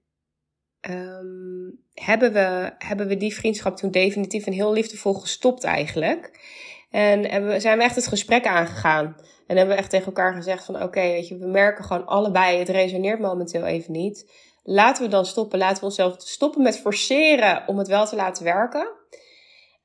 um, 0.91 1.79
hebben, 1.93 2.33
we, 2.33 2.75
hebben 2.79 3.07
we 3.09 3.17
die 3.17 3.35
vriendschap 3.35 3.77
toen 3.77 3.91
definitief 3.91 4.47
en 4.47 4.53
heel 4.53 4.73
liefdevol 4.73 5.15
gestopt 5.15 5.65
eigenlijk. 5.65 6.31
En 6.93 7.31
hebben, 7.31 7.61
zijn 7.61 7.79
we 7.79 7.85
echt 7.85 7.95
het 7.95 8.07
gesprek 8.07 8.47
aangegaan. 8.47 9.17
En 9.47 9.57
hebben 9.57 9.75
we 9.75 9.81
echt 9.81 9.91
tegen 9.91 10.07
elkaar 10.07 10.35
gezegd 10.35 10.65
van 10.65 10.83
oké, 10.83 11.01
weet 11.01 11.29
je, 11.29 11.39
we 11.39 11.47
merken 11.47 11.85
gewoon 11.85 12.07
allebei, 12.07 12.59
het 12.59 12.69
resoneert 12.69 13.21
momenteel 13.21 13.65
even 13.65 13.93
niet. 13.93 14.31
Laten 14.63 15.05
we 15.05 15.11
dan 15.11 15.27
stoppen. 15.27 15.59
Laten 15.59 15.79
we 15.79 15.85
onszelf 15.85 16.15
stoppen 16.19 16.63
met 16.63 16.79
forceren 16.79 17.63
om 17.67 17.79
het 17.79 17.89
wel 17.89 18.07
te 18.07 18.17
laten 18.17 18.45
werken. 18.45 18.89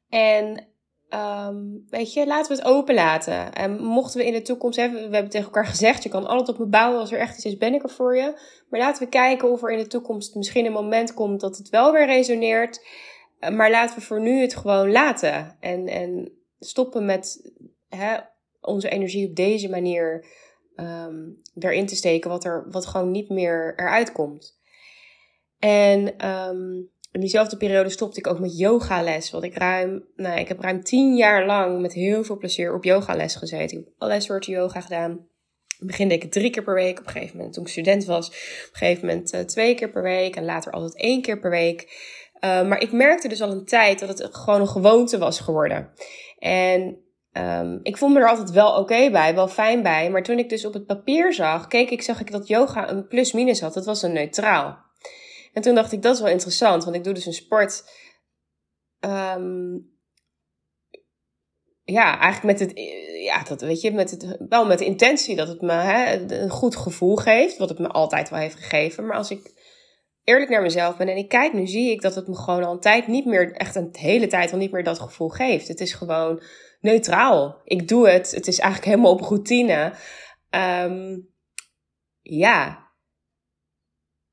En 0.10 0.76
Um, 1.10 1.86
weet 1.90 2.14
je, 2.14 2.28
laten 2.28 2.56
we 2.56 2.62
het 2.62 2.72
open 2.72 2.96
laten. 2.96 3.54
En 3.54 3.82
mochten 3.84 4.20
we 4.20 4.26
in 4.26 4.34
de 4.34 4.42
toekomst, 4.42 4.78
we 4.78 4.82
hebben 4.82 5.30
tegen 5.30 5.46
elkaar 5.46 5.66
gezegd, 5.66 6.04
je 6.04 6.10
kan 6.10 6.28
altijd 6.28 6.50
op 6.50 6.58
me 6.58 6.66
bouwen 6.66 7.00
als 7.00 7.12
er 7.12 7.20
echt 7.20 7.36
iets 7.36 7.46
is, 7.46 7.58
ben 7.58 7.74
ik 7.74 7.84
er 7.84 7.90
voor 7.90 8.18
je. 8.18 8.40
Maar 8.70 8.80
laten 8.80 9.04
we 9.04 9.10
kijken 9.10 9.52
of 9.52 9.64
er 9.64 9.72
in 9.72 9.78
de 9.78 9.88
toekomst 9.88 10.36
misschien 10.36 10.66
een 10.66 10.72
moment 10.72 11.14
komt 11.14 11.40
dat 11.40 11.58
het 11.58 11.70
wel 11.70 11.92
weer 11.92 12.06
resoneert. 12.06 12.86
Maar 13.54 13.72
laten 13.72 13.96
we 13.96 14.02
voor 14.02 14.22
nu 14.22 14.42
het 14.42 14.56
gewoon 14.56 14.92
laten. 14.92 15.58
En, 15.60 15.88
en 15.88 16.37
stoppen 16.60 17.06
met 17.06 17.52
hè, 17.90 18.18
onze 18.62 18.90
energie 18.90 19.30
op 19.30 19.36
deze 19.36 19.70
manier 19.70 20.26
um, 20.76 21.42
erin 21.60 21.86
te 21.86 21.96
steken, 21.96 22.30
wat, 22.30 22.46
er, 22.46 22.66
wat 22.70 22.86
gewoon 22.86 23.12
niet 23.12 23.30
meer 23.30 23.74
eruit 23.76 24.12
komt. 24.12 24.60
En 25.60 26.28
um, 26.30 26.90
in 27.12 27.20
diezelfde 27.20 27.58
periode 27.58 27.90
stopte 27.90 28.20
ik 28.20 28.28
ook 28.28 28.40
met 28.40 28.58
yogales. 28.58 29.32
Want 29.32 29.44
ik 29.44 29.58
ruim, 29.58 30.08
nou, 30.16 30.40
ik 30.40 30.48
heb 30.48 30.60
ruim 30.60 30.84
tien 30.84 31.16
jaar 31.16 31.46
lang 31.46 31.82
met 31.82 31.94
heel 31.94 32.24
veel 32.24 32.38
plezier 32.38 32.74
op 32.74 32.84
yogales 32.84 33.36
gezeten. 33.36 33.78
Ik 33.78 33.86
heb 33.86 33.94
allerlei 33.98 34.26
soorten 34.26 34.54
yoga 34.54 34.82
gedaan. 34.82 35.12
In 35.80 35.88
begin 35.88 36.08
deed 36.08 36.24
ik 36.24 36.32
drie 36.32 36.50
keer 36.50 36.64
per 36.64 36.74
week. 36.74 37.00
Op 37.00 37.06
een 37.06 37.12
gegeven 37.12 37.38
moment, 37.38 37.54
toen 37.54 37.64
ik 37.64 37.70
student 37.70 38.06
was, 38.06 38.28
op 38.28 38.34
een 38.72 38.78
gegeven 38.78 39.08
moment 39.08 39.34
uh, 39.34 39.42
twee 39.42 39.76
keer 39.76 39.90
per 39.90 40.04
week. 40.04 40.36
En 40.36 40.46
later 40.46 40.72
altijd 40.72 40.96
één 40.96 41.22
keer 41.22 41.40
per 41.40 41.50
week. 41.50 41.82
Uh, 42.42 42.68
maar 42.68 42.80
ik 42.80 42.92
merkte 42.92 43.28
dus 43.28 43.42
al 43.42 43.52
een 43.52 43.66
tijd 43.66 44.00
dat 44.00 44.10
het 44.10 44.36
gewoon 44.36 44.62
een 44.62 44.68
gewoonte 44.68 45.18
was 45.18 45.40
geworden. 45.40 45.92
En 46.40 46.98
um, 47.32 47.80
ik 47.84 47.98
vond 47.98 48.14
me 48.14 48.20
er 48.20 48.30
altijd 48.30 48.52
wel 48.52 48.76
oké 48.76 49.12
bij, 49.12 49.36
wel 49.36 49.48
fijn 49.48 49.84
bij. 49.84 50.10
Maar 50.10 50.24
toen 50.24 50.40
ik 50.40 50.50
dus 50.50 50.66
op 50.66 50.74
het 50.74 50.86
papier 50.86 51.34
zag, 51.34 51.68
keek 51.68 51.90
ik, 51.90 52.02
zag 52.02 52.20
ik 52.20 52.32
dat 52.32 52.48
yoga 52.48 52.90
een 52.90 53.08
plus-minus 53.08 53.62
had. 53.62 53.74
Dat 53.74 53.86
was 53.86 54.02
een 54.02 54.14
neutraal. 54.14 54.86
En 55.54 55.62
toen 55.62 55.76
dacht 55.76 55.92
ik, 55.92 56.02
dat 56.02 56.16
is 56.16 56.22
wel 56.22 56.32
interessant, 56.32 56.84
want 56.84 56.96
ik 56.96 57.04
doe 57.04 57.14
dus 57.14 57.26
een 57.26 57.34
sport. 57.34 57.84
Um, 59.00 59.96
ja, 61.84 62.20
eigenlijk 62.20 62.60
met 62.60 62.70
het, 62.70 62.80
ja, 63.24 63.44
dat 63.44 63.62
weet 63.62 63.82
je, 63.82 63.92
met 63.92 64.12
het, 64.12 64.38
wel 64.50 64.66
met 64.66 64.80
de 64.80 64.86
intentie 64.86 65.36
dat 65.36 65.48
het 65.48 65.62
me 65.62 65.72
hè, 65.72 66.16
een 66.42 66.50
goed 66.50 66.76
gevoel 66.76 67.16
geeft, 67.16 67.58
wat 67.58 67.70
het 67.70 67.80
me 67.80 67.88
altijd 67.88 68.30
wel 68.30 68.40
heeft 68.40 68.56
gegeven. 68.56 69.06
Maar 69.06 69.18
als 69.18 69.32
ik 69.32 69.57
eerlijk 70.28 70.50
naar 70.50 70.62
mezelf 70.62 70.98
ben 70.98 71.08
en 71.08 71.18
ik 71.18 71.30
kijk, 71.30 71.54
nu 71.54 71.68
zie 71.68 71.92
ik 71.92 72.02
dat 72.02 72.16
het 72.16 72.28
me 72.28 72.36
gewoon 72.36 72.64
al 72.64 72.74
een 72.74 72.80
tijd 72.80 73.08
niet 73.08 73.26
meer, 73.26 73.52
echt 73.52 73.76
een 73.76 73.90
hele 73.92 74.28
tijd 74.28 74.52
al 74.52 74.58
niet 74.58 74.72
meer 74.72 74.84
dat 74.84 75.00
gevoel 75.00 75.30
geeft. 75.30 75.68
Het 75.68 75.80
is 75.80 75.94
gewoon 75.94 76.42
neutraal. 76.82 77.62
Ik 77.64 77.88
doe 77.88 78.10
het. 78.10 78.32
Het 78.32 78.48
is 78.48 78.60
eigenlijk 78.60 78.92
helemaal 78.92 79.12
op 79.12 79.22
routine. 79.22 79.94
Um, 80.50 81.30
ja. 82.22 82.92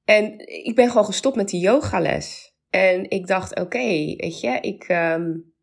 En 0.04 0.38
ik 0.64 0.74
ben 0.74 0.88
gewoon 0.88 1.04
gestopt 1.04 1.36
met 1.36 1.48
die 1.48 1.60
yogales. 1.60 2.54
En 2.70 3.10
ik 3.10 3.26
dacht, 3.26 3.60
oké, 3.60 3.78
weet 4.16 4.40
je, 4.40 4.58
ik, 4.60 4.88
um, 4.88 5.54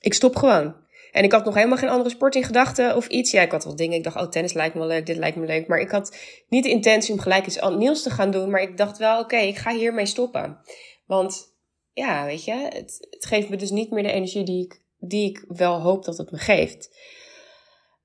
ik 0.00 0.14
stop 0.14 0.36
gewoon. 0.36 0.86
En 1.12 1.24
ik 1.24 1.32
had 1.32 1.44
nog 1.44 1.54
helemaal 1.54 1.78
geen 1.78 1.88
andere 1.88 2.10
sport 2.10 2.34
in 2.34 2.44
gedachten 2.44 2.96
of 2.96 3.06
iets. 3.06 3.30
Ja, 3.30 3.42
ik 3.42 3.50
had 3.50 3.64
wel 3.64 3.76
dingen. 3.76 3.96
Ik 3.96 4.04
dacht, 4.04 4.16
oh, 4.16 4.28
tennis 4.28 4.52
lijkt 4.52 4.74
me 4.74 4.86
leuk, 4.86 5.06
dit 5.06 5.16
lijkt 5.16 5.36
me 5.36 5.46
leuk. 5.46 5.66
Maar 5.66 5.80
ik 5.80 5.90
had 5.90 6.16
niet 6.48 6.64
de 6.64 6.70
intentie 6.70 7.12
om 7.12 7.20
gelijk 7.20 7.46
iets 7.46 7.60
nieuws 7.76 8.02
te 8.02 8.10
gaan 8.10 8.30
doen. 8.30 8.50
Maar 8.50 8.62
ik 8.62 8.76
dacht 8.76 8.98
wel, 8.98 9.20
oké, 9.20 9.36
ik 9.36 9.56
ga 9.56 9.72
hiermee 9.72 10.06
stoppen. 10.06 10.58
Want 11.06 11.56
ja, 11.92 12.24
weet 12.24 12.44
je, 12.44 12.52
het, 12.52 13.06
het 13.10 13.26
geeft 13.26 13.48
me 13.48 13.56
dus 13.56 13.70
niet 13.70 13.90
meer 13.90 14.02
de 14.02 14.12
energie 14.12 14.44
die 14.44 14.64
ik, 14.64 14.82
die 14.98 15.30
ik 15.30 15.44
wel 15.48 15.80
hoop 15.80 16.04
dat 16.04 16.18
het 16.18 16.30
me 16.30 16.38
geeft. 16.38 16.90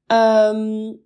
Um, 0.07 1.05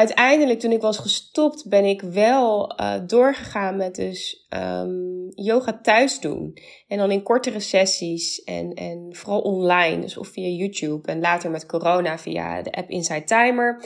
uiteindelijk, 0.00 0.60
toen 0.60 0.72
ik 0.72 0.80
was 0.80 0.98
gestopt, 0.98 1.68
ben 1.68 1.84
ik 1.84 2.00
wel 2.00 2.72
uh, 2.80 2.94
doorgegaan 3.06 3.76
met 3.76 3.94
dus 3.94 4.46
um, 4.50 5.28
yoga 5.34 5.80
thuis 5.82 6.20
doen. 6.20 6.58
En 6.88 6.98
dan 6.98 7.10
in 7.10 7.22
kortere 7.22 7.60
sessies 7.60 8.44
en, 8.44 8.74
en 8.74 9.08
vooral 9.10 9.40
online, 9.40 10.00
dus 10.00 10.16
of 10.16 10.28
via 10.28 10.48
YouTube. 10.48 11.08
En 11.08 11.20
later 11.20 11.50
met 11.50 11.66
corona 11.66 12.18
via 12.18 12.62
de 12.62 12.72
app 12.72 12.90
Inside 12.90 13.24
Timer. 13.24 13.84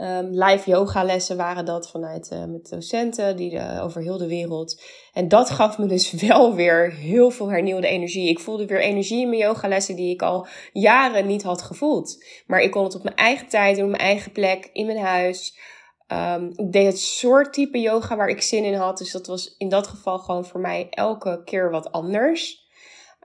Um, 0.00 0.44
live 0.44 0.70
yogalessen 0.70 1.36
waren 1.36 1.64
dat 1.64 1.90
vanuit 1.90 2.30
uh, 2.32 2.44
met 2.44 2.68
docenten 2.68 3.36
die 3.36 3.50
de, 3.50 3.80
over 3.82 4.02
heel 4.02 4.18
de 4.18 4.26
wereld. 4.26 4.82
En 5.12 5.28
dat 5.28 5.50
gaf 5.50 5.78
me 5.78 5.86
dus 5.86 6.12
wel 6.28 6.54
weer 6.54 6.92
heel 6.92 7.30
veel 7.30 7.50
hernieuwde 7.50 7.86
energie. 7.86 8.28
Ik 8.28 8.40
voelde 8.40 8.66
weer 8.66 8.80
energie 8.80 9.20
in 9.20 9.28
mijn 9.28 9.40
yogalessen 9.40 9.96
die 9.96 10.12
ik 10.12 10.22
al 10.22 10.46
jaren 10.72 11.26
niet 11.26 11.42
had 11.42 11.62
gevoeld. 11.62 12.24
Maar 12.46 12.60
ik 12.60 12.70
kon 12.70 12.84
het 12.84 12.94
op 12.94 13.02
mijn 13.02 13.16
eigen 13.16 13.48
tijd 13.48 13.78
op 13.78 13.88
mijn 13.88 14.02
eigen 14.02 14.32
plek, 14.32 14.70
in 14.72 14.86
mijn 14.86 14.98
huis. 14.98 15.58
Um, 16.12 16.52
ik 16.56 16.72
deed 16.72 16.86
het 16.86 16.98
soort 16.98 17.52
type 17.52 17.80
yoga 17.80 18.16
waar 18.16 18.28
ik 18.28 18.42
zin 18.42 18.64
in 18.64 18.74
had. 18.74 18.98
Dus 18.98 19.12
dat 19.12 19.26
was 19.26 19.54
in 19.56 19.68
dat 19.68 19.86
geval 19.86 20.18
gewoon 20.18 20.46
voor 20.46 20.60
mij 20.60 20.86
elke 20.90 21.42
keer 21.44 21.70
wat 21.70 21.92
anders. 21.92 22.66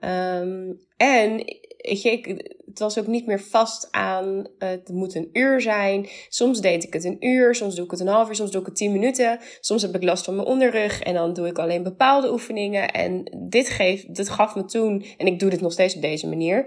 Um, 0.04 0.80
en 0.98 1.46
het 1.84 2.80
was 2.80 3.00
ook 3.00 3.08
niet 3.08 3.26
meer 3.26 3.42
vast 3.42 3.88
aan, 3.92 4.48
het 4.58 4.90
moet 4.90 5.16
een 5.16 5.30
uur 5.34 5.62
zijn. 5.62 6.10
Soms 6.30 6.62
deed 6.62 6.84
ik 6.84 6.94
het 6.94 7.04
een 7.04 7.26
uur, 7.26 7.56
soms 7.56 7.76
doe 7.76 7.86
ik 7.86 7.92
het 7.92 8.00
een 8.00 8.08
half 8.08 8.28
uur, 8.28 8.36
soms 8.36 8.52
doe 8.52 8.62
ik 8.62 8.68
het 8.68 8.76
tien 8.76 8.92
minuten. 8.92 9.40
Soms 9.60 9.82
heb 9.82 9.96
ik 9.96 10.04
last 10.04 10.26
van 10.26 10.36
mijn 10.36 10.48
onderrug 10.48 11.02
en 11.02 11.14
dan 11.14 11.34
doe 11.34 11.48
ik 11.48 11.60
alleen 11.60 11.84
bepaalde 11.84 12.32
oefeningen. 12.32 12.92
En 12.92 13.38
dit, 13.50 13.70
geeft, 13.70 14.16
dit 14.16 14.30
gaf 14.30 14.56
me 14.56 14.66
toen, 14.66 15.06
en 15.18 15.28
ik 15.28 15.40
doe 15.40 15.50
dit 15.50 15.62
nog 15.62 15.72
steeds 15.72 15.96
op 15.96 16.02
deze 16.02 16.28
manier, 16.28 16.66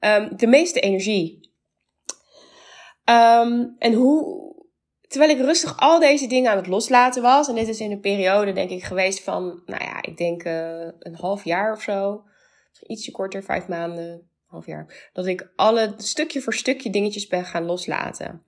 um, 0.00 0.36
de 0.36 0.46
meeste 0.46 0.80
energie. 0.80 1.52
Um, 3.10 3.76
en 3.78 3.92
hoe, 3.92 4.42
terwijl 5.08 5.30
ik 5.30 5.44
rustig 5.44 5.80
al 5.80 6.00
deze 6.00 6.26
dingen 6.26 6.50
aan 6.50 6.56
het 6.56 6.66
loslaten 6.66 7.22
was, 7.22 7.48
en 7.48 7.54
dit 7.54 7.68
is 7.68 7.80
in 7.80 7.90
een 7.90 8.00
periode 8.00 8.52
denk 8.52 8.70
ik 8.70 8.82
geweest 8.82 9.22
van, 9.22 9.62
nou 9.66 9.84
ja, 9.84 10.02
ik 10.02 10.16
denk 10.16 10.44
uh, 10.44 10.88
een 10.98 11.14
half 11.14 11.44
jaar 11.44 11.72
of 11.72 11.82
zo. 11.82 12.22
Ietsje 12.86 13.10
korter, 13.10 13.42
vijf 13.42 13.68
maanden, 13.68 14.30
dat 15.12 15.26
ik 15.26 15.52
alle 15.56 15.94
stukje 15.96 16.40
voor 16.40 16.54
stukje 16.54 16.90
dingetjes 16.90 17.26
ben 17.26 17.44
gaan 17.44 17.64
loslaten. 17.64 18.42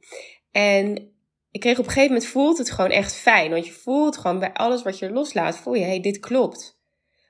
En 0.50 1.14
ik 1.50 1.60
kreeg 1.60 1.78
op 1.78 1.84
een 1.84 1.90
gegeven 1.90 2.12
moment 2.12 2.30
voelt 2.30 2.58
het 2.58 2.70
gewoon 2.70 2.90
echt 2.90 3.14
fijn. 3.14 3.50
Want 3.50 3.66
je 3.66 3.72
voelt 3.72 4.16
gewoon 4.16 4.38
bij 4.38 4.52
alles 4.52 4.82
wat 4.82 4.98
je 4.98 5.10
loslaat, 5.10 5.56
voel 5.56 5.74
je, 5.74 5.80
hé, 5.80 5.88
hey, 5.88 6.00
dit 6.00 6.18
klopt. 6.18 6.78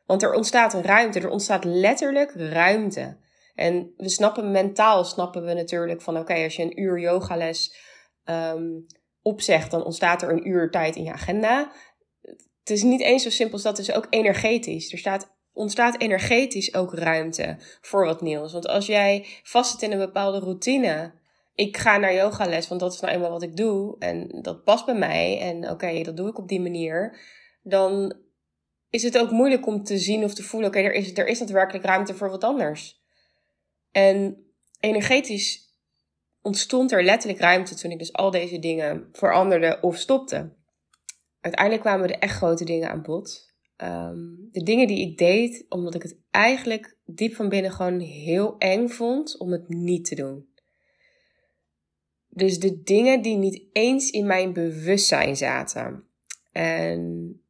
Want 0.06 0.22
er 0.22 0.32
ontstaat 0.32 0.74
een 0.74 0.82
ruimte, 0.82 1.20
er 1.20 1.30
ontstaat 1.30 1.64
letterlijk 1.64 2.32
ruimte. 2.36 3.16
En 3.54 3.92
we 3.96 4.08
snappen 4.08 4.50
mentaal, 4.50 5.04
snappen 5.04 5.44
we 5.44 5.52
natuurlijk 5.52 6.02
van, 6.02 6.18
oké, 6.18 6.34
als 6.34 6.56
je 6.56 6.62
een 6.62 6.80
uur 6.80 7.00
yogales 7.00 7.76
um, 8.24 8.86
opzegt, 9.22 9.70
dan 9.70 9.84
ontstaat 9.84 10.22
er 10.22 10.30
een 10.30 10.48
uur 10.48 10.70
tijd 10.70 10.96
in 10.96 11.04
je 11.04 11.12
agenda. 11.12 11.72
Het 12.60 12.70
is 12.70 12.82
niet 12.82 13.00
eens 13.00 13.22
zo 13.22 13.30
simpel 13.30 13.54
als 13.54 13.62
dat, 13.62 13.76
het 13.76 13.88
is 13.88 13.94
ook 13.94 14.06
energetisch. 14.10 14.92
Er 14.92 14.98
staat 14.98 15.35
ontstaat 15.56 16.00
energetisch 16.00 16.74
ook 16.74 16.94
ruimte 16.94 17.56
voor 17.80 18.04
wat 18.04 18.20
nieuws. 18.20 18.52
Want 18.52 18.66
als 18.66 18.86
jij 18.86 19.26
vast 19.42 19.70
zit 19.70 19.82
in 19.82 19.92
een 19.92 20.06
bepaalde 20.06 20.38
routine. 20.38 21.12
Ik 21.54 21.76
ga 21.76 21.96
naar 21.96 22.14
yogales, 22.14 22.68
want 22.68 22.80
dat 22.80 22.92
is 22.92 23.00
nou 23.00 23.14
eenmaal 23.14 23.30
wat 23.30 23.42
ik 23.42 23.56
doe. 23.56 23.96
En 23.98 24.38
dat 24.42 24.64
past 24.64 24.86
bij 24.86 24.94
mij. 24.94 25.40
En 25.40 25.70
oké, 25.70 26.02
dat 26.02 26.16
doe 26.16 26.28
ik 26.28 26.38
op 26.38 26.48
die 26.48 26.60
manier. 26.60 27.20
Dan 27.62 28.16
is 28.90 29.02
het 29.02 29.18
ook 29.18 29.30
moeilijk 29.30 29.66
om 29.66 29.84
te 29.84 29.98
zien 29.98 30.24
of 30.24 30.34
te 30.34 30.42
voelen: 30.42 30.68
oké, 30.68 30.78
er, 30.78 30.92
is, 30.92 31.18
er 31.18 31.26
is 31.26 31.38
daadwerkelijk 31.38 31.84
ruimte 31.84 32.14
voor 32.14 32.30
wat 32.30 32.44
anders. 32.44 33.00
En 33.90 34.44
energetisch 34.80 35.74
ontstond 36.42 36.92
er 36.92 37.04
letterlijk 37.04 37.40
ruimte 37.40 37.74
toen 37.74 37.90
ik 37.90 37.98
dus 37.98 38.12
al 38.12 38.30
deze 38.30 38.58
dingen 38.58 39.08
veranderde 39.12 39.78
of 39.80 39.96
stopte. 39.96 40.54
Uiteindelijk 41.40 41.84
kwamen 41.84 42.08
er 42.08 42.18
echt 42.18 42.36
grote 42.36 42.64
dingen 42.64 42.90
aan 42.90 43.02
bod 43.02 43.45
um, 43.82 44.48
de 44.52 44.62
dingen 44.62 44.86
die 44.86 45.10
ik 45.10 45.18
deed, 45.18 45.66
omdat 45.68 45.94
ik 45.94 46.02
het 46.02 46.16
eigenlijk 46.30 46.96
diep 47.04 47.34
van 47.34 47.48
binnen 47.48 47.70
gewoon 47.70 48.00
heel 48.00 48.58
eng 48.58 48.88
vond 48.88 49.38
om 49.38 49.52
het 49.52 49.68
niet 49.68 50.04
te 50.04 50.14
doen. 50.14 50.48
Dus 52.28 52.58
de 52.58 52.82
dingen 52.82 53.22
die 53.22 53.36
niet 53.36 53.62
eens 53.72 54.10
in 54.10 54.26
mijn 54.26 54.52
bewustzijn 54.52 55.36
zaten. 55.36 56.04
En 56.52 57.40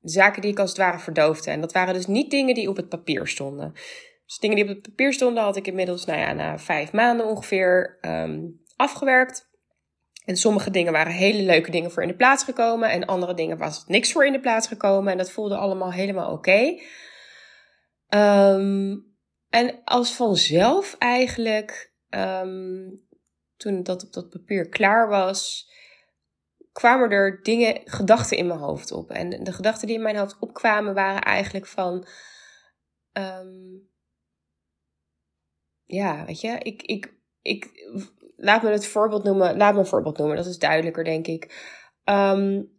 zaken 0.00 0.42
die 0.42 0.50
ik 0.50 0.58
als 0.58 0.70
het 0.70 0.78
ware 0.78 0.98
verdoofde. 0.98 1.50
En 1.50 1.60
dat 1.60 1.72
waren 1.72 1.94
dus 1.94 2.06
niet 2.06 2.30
dingen 2.30 2.54
die 2.54 2.68
op 2.68 2.76
het 2.76 2.88
papier 2.88 3.26
stonden. 3.26 3.72
Dus 4.26 4.38
dingen 4.38 4.56
die 4.56 4.64
op 4.64 4.70
het 4.70 4.82
papier 4.82 5.12
stonden 5.12 5.42
had 5.42 5.56
ik 5.56 5.66
inmiddels, 5.66 6.04
nou 6.04 6.18
ja, 6.18 6.32
na 6.32 6.58
vijf 6.58 6.92
maanden 6.92 7.26
ongeveer 7.26 7.98
um, 8.00 8.60
afgewerkt. 8.76 9.48
En 10.24 10.36
sommige 10.36 10.70
dingen 10.70 10.92
waren 10.92 11.12
hele 11.12 11.42
leuke 11.42 11.70
dingen 11.70 11.90
voor 11.90 12.02
in 12.02 12.08
de 12.08 12.16
plaats 12.16 12.44
gekomen. 12.44 12.90
En 12.90 13.04
andere 13.04 13.34
dingen 13.34 13.58
was 13.58 13.84
niks 13.86 14.12
voor 14.12 14.26
in 14.26 14.32
de 14.32 14.40
plaats 14.40 14.66
gekomen. 14.66 15.12
En 15.12 15.18
dat 15.18 15.30
voelde 15.30 15.56
allemaal 15.56 15.92
helemaal 15.92 16.32
oké. 16.32 16.78
Um, 18.08 19.12
en 19.48 19.80
als 19.84 20.14
vanzelf 20.14 20.94
eigenlijk, 20.98 21.94
um, 22.08 23.06
toen 23.56 23.82
dat 23.82 24.04
op 24.04 24.12
dat 24.12 24.30
papier 24.30 24.68
klaar 24.68 25.08
was, 25.08 25.70
kwamen 26.72 27.10
er 27.10 27.42
dingen, 27.42 27.80
gedachten 27.84 28.36
in 28.36 28.46
mijn 28.46 28.58
hoofd 28.58 28.92
op. 28.92 29.10
En 29.10 29.44
de 29.44 29.52
gedachten 29.52 29.86
die 29.86 29.96
in 29.96 30.02
mijn 30.02 30.16
hoofd 30.16 30.38
opkwamen 30.38 30.94
waren 30.94 31.22
eigenlijk 31.22 31.66
van. 31.66 32.06
Um, 33.12 33.88
ja, 35.84 36.24
weet 36.24 36.40
je, 36.40 36.58
ik, 36.58 36.82
ik, 36.82 37.14
ik 37.40 37.70
laat 38.36 38.62
me 38.62 38.70
het 38.70 38.86
voorbeeld 38.86 39.24
noemen. 39.24 39.56
Laat 39.56 39.72
me 39.72 39.78
een 39.78 39.86
voorbeeld 39.86 40.18
noemen, 40.18 40.36
dat 40.36 40.46
is 40.46 40.58
duidelijker, 40.58 41.04
denk 41.04 41.26
ik. 41.26 41.72
Um, 42.04 42.72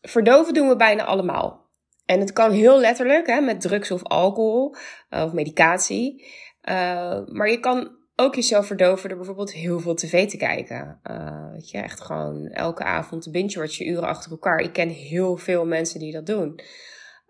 verdoven 0.00 0.54
doen 0.54 0.68
we 0.68 0.76
bijna 0.76 1.04
allemaal. 1.04 1.62
En 2.04 2.20
het 2.20 2.32
kan 2.32 2.50
heel 2.50 2.78
letterlijk, 2.78 3.26
hè, 3.26 3.40
met 3.40 3.60
drugs 3.60 3.90
of 3.90 4.04
alcohol 4.04 4.74
uh, 5.10 5.22
of 5.24 5.32
medicatie. 5.32 6.26
Uh, 6.68 7.26
maar 7.26 7.50
je 7.50 7.60
kan 7.60 7.96
ook 8.16 8.34
jezelf 8.34 8.66
verdoven 8.66 9.08
door 9.08 9.18
bijvoorbeeld 9.18 9.52
heel 9.52 9.80
veel 9.80 9.94
tv 9.94 10.28
te 10.28 10.36
kijken. 10.36 11.00
Uh, 11.10 11.50
weet 11.52 11.70
je, 11.70 11.78
echt 11.78 12.00
gewoon 12.00 12.46
elke 12.46 12.84
avond 12.84 13.30
binge 13.30 13.68
je 13.68 13.84
uren 13.84 14.08
achter 14.08 14.30
elkaar. 14.30 14.58
Ik 14.58 14.72
ken 14.72 14.88
heel 14.88 15.36
veel 15.36 15.66
mensen 15.66 16.00
die 16.00 16.12
dat 16.12 16.26
doen. 16.26 16.60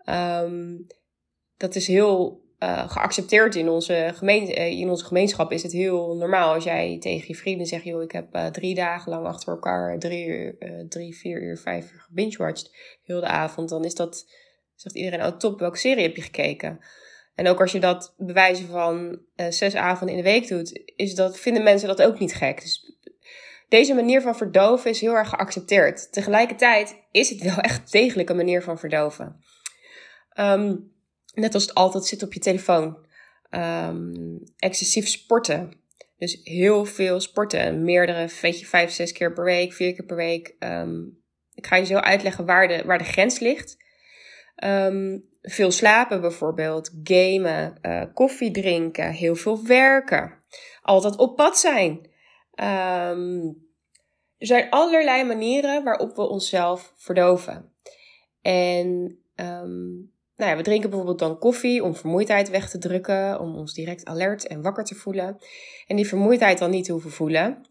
Um, 0.09 0.87
dat 1.57 1.75
is 1.75 1.87
heel 1.87 2.44
uh, 2.65 2.89
geaccepteerd 2.89 3.55
in 3.55 3.69
onze, 3.69 4.11
gemeente, 4.13 4.57
uh, 4.57 4.79
in 4.79 4.89
onze 4.89 5.05
gemeenschap 5.05 5.51
is 5.51 5.63
het 5.63 5.71
heel 5.71 6.15
normaal 6.15 6.53
als 6.53 6.63
jij 6.63 6.97
tegen 6.99 7.27
je 7.27 7.35
vrienden 7.35 7.67
zegt: 7.67 7.83
joh, 7.83 8.03
ik 8.03 8.11
heb 8.11 8.35
uh, 8.35 8.45
drie 8.45 8.75
dagen 8.75 9.11
lang 9.11 9.25
achter 9.25 9.53
elkaar 9.53 9.99
drie, 9.99 10.27
uur, 10.27 10.55
drie 10.89 11.17
vier 11.17 11.41
uur, 11.41 11.57
vijf 11.57 11.91
uur 11.91 11.99
gebingewatcht, 11.99 12.75
heel 13.03 13.19
de 13.19 13.27
avond. 13.27 13.69
Dan 13.69 13.85
is 13.85 13.95
dat 13.95 14.43
Zegt 14.75 14.95
iedereen, 14.95 15.25
oh 15.25 15.37
top, 15.37 15.59
welke 15.59 15.77
serie 15.77 16.03
heb 16.03 16.15
je 16.15 16.21
gekeken? 16.21 16.79
En 17.35 17.47
ook 17.47 17.61
als 17.61 17.71
je 17.71 17.79
dat 17.79 18.13
bewijzen 18.17 18.67
van 18.67 19.21
zes 19.49 19.75
avonden 19.75 20.15
in 20.15 20.23
de 20.23 20.29
week 20.29 20.47
doet, 20.47 20.93
is 20.95 21.15
dat, 21.15 21.39
vinden 21.39 21.63
mensen 21.63 21.87
dat 21.87 22.01
ook 22.01 22.19
niet 22.19 22.35
gek. 22.35 22.61
Dus 22.61 22.95
deze 23.69 23.93
manier 23.93 24.21
van 24.21 24.35
verdoven 24.35 24.89
is 24.89 25.01
heel 25.01 25.13
erg 25.13 25.29
geaccepteerd. 25.29 26.13
Tegelijkertijd 26.13 26.95
is 27.11 27.29
het 27.29 27.41
wel 27.41 27.57
echt 27.69 27.91
degelijk 27.91 28.29
een 28.29 28.35
manier 28.35 28.63
van 28.63 28.79
verdoven. 28.79 29.43
Um, 30.39 30.94
net 31.35 31.53
als 31.53 31.63
het 31.63 31.73
altijd 31.73 32.05
zit 32.05 32.23
op 32.23 32.33
je 32.33 32.39
telefoon. 32.39 32.97
Um, 33.49 34.43
excessief 34.57 35.07
sporten. 35.07 35.73
Dus 36.17 36.39
heel 36.43 36.85
veel 36.85 37.19
sporten. 37.19 37.83
Meerdere, 37.83 38.29
weet 38.41 38.59
je, 38.59 38.65
vijf, 38.65 38.91
zes 38.91 39.11
keer 39.11 39.33
per 39.33 39.43
week, 39.43 39.73
vier 39.73 39.93
keer 39.93 40.05
per 40.05 40.15
week. 40.15 40.55
Um, 40.59 41.23
ik 41.53 41.67
ga 41.67 41.75
je 41.75 41.85
zo 41.85 41.95
uitleggen 41.95 42.45
waar 42.45 42.67
de, 42.67 42.83
waar 42.85 42.97
de 42.97 43.03
grens 43.03 43.39
ligt. 43.39 43.77
Um, 44.63 45.29
veel 45.41 45.71
slapen 45.71 46.21
bijvoorbeeld, 46.21 46.91
gamen, 47.03 47.77
uh, 47.81 48.03
koffie 48.13 48.51
drinken, 48.51 49.11
heel 49.11 49.35
veel 49.35 49.65
werken, 49.65 50.43
altijd 50.81 51.17
op 51.17 51.35
pad 51.35 51.57
zijn. 51.57 52.09
Er 54.37 54.47
zijn 54.47 54.69
allerlei 54.69 55.23
manieren 55.23 55.83
waarop 55.83 56.15
we 56.15 56.29
onszelf 56.29 56.93
verdoven. 56.95 57.73
En 58.41 59.17
um, 59.35 60.13
nou 60.35 60.51
ja, 60.51 60.57
we 60.57 60.63
drinken 60.63 60.89
bijvoorbeeld 60.89 61.19
dan 61.19 61.39
koffie 61.39 61.83
om 61.83 61.95
vermoeidheid 61.95 62.49
weg 62.49 62.69
te 62.69 62.77
drukken, 62.77 63.39
om 63.39 63.55
ons 63.55 63.73
direct 63.73 64.05
alert 64.05 64.47
en 64.47 64.61
wakker 64.61 64.83
te 64.83 64.95
voelen. 64.95 65.37
En 65.87 65.95
die 65.95 66.07
vermoeidheid 66.07 66.57
dan 66.57 66.69
niet 66.69 66.85
te 66.85 66.91
hoeven 66.91 67.11
voelen. 67.11 67.67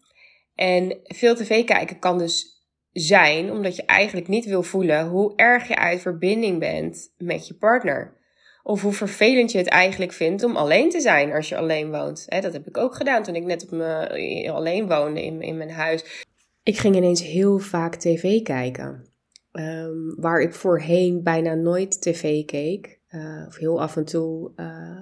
En 0.55 0.99
veel 1.03 1.35
tv 1.35 1.65
kijken 1.65 1.99
kan 1.99 2.19
dus 2.19 2.63
zijn 2.93 3.51
omdat 3.51 3.77
je 3.77 3.85
eigenlijk 3.85 4.29
niet 4.29 4.45
wil 4.45 4.63
voelen 4.63 5.09
hoe 5.09 5.33
erg 5.37 5.69
je 5.69 5.77
uit 5.77 6.01
verbinding 6.01 6.59
bent 6.59 7.13
met 7.17 7.47
je 7.47 7.55
partner. 7.55 8.23
Of 8.63 8.83
hoe 8.83 8.93
vervelend 8.93 9.53
je 9.53 9.59
het 9.59 9.69
eigenlijk 9.69 10.13
vindt 10.13 10.45
om 10.45 10.57
alleen 10.57 10.91
te 10.91 11.01
zijn 11.01 11.33
als 11.33 11.49
je 11.49 11.57
alleen 11.57 11.91
woont. 11.91 12.27
dat 12.29 12.53
heb 12.53 12.67
ik 12.67 12.77
ook 12.77 12.95
gedaan 12.95 13.23
toen 13.23 13.35
ik 13.35 13.45
net 13.45 13.63
op 13.63 13.71
me, 13.71 14.51
alleen 14.53 14.89
woonde 14.89 15.25
in, 15.25 15.43
in 15.43 15.57
mijn 15.57 15.71
huis. 15.71 16.25
Ik 16.63 16.79
ging 16.79 16.97
ineens 16.97 17.23
heel 17.23 17.59
vaak 17.59 17.95
tv 17.95 18.43
kijken. 18.43 19.14
Um, 19.59 20.15
waar 20.17 20.41
ik 20.41 20.55
voorheen 20.55 21.23
bijna 21.23 21.55
nooit 21.55 22.01
tv 22.01 22.45
keek. 22.45 23.01
Uh, 23.11 23.45
of 23.47 23.57
heel 23.57 23.81
af 23.81 23.97
en 23.97 24.05
toe 24.05 24.53
uh, 24.57 25.01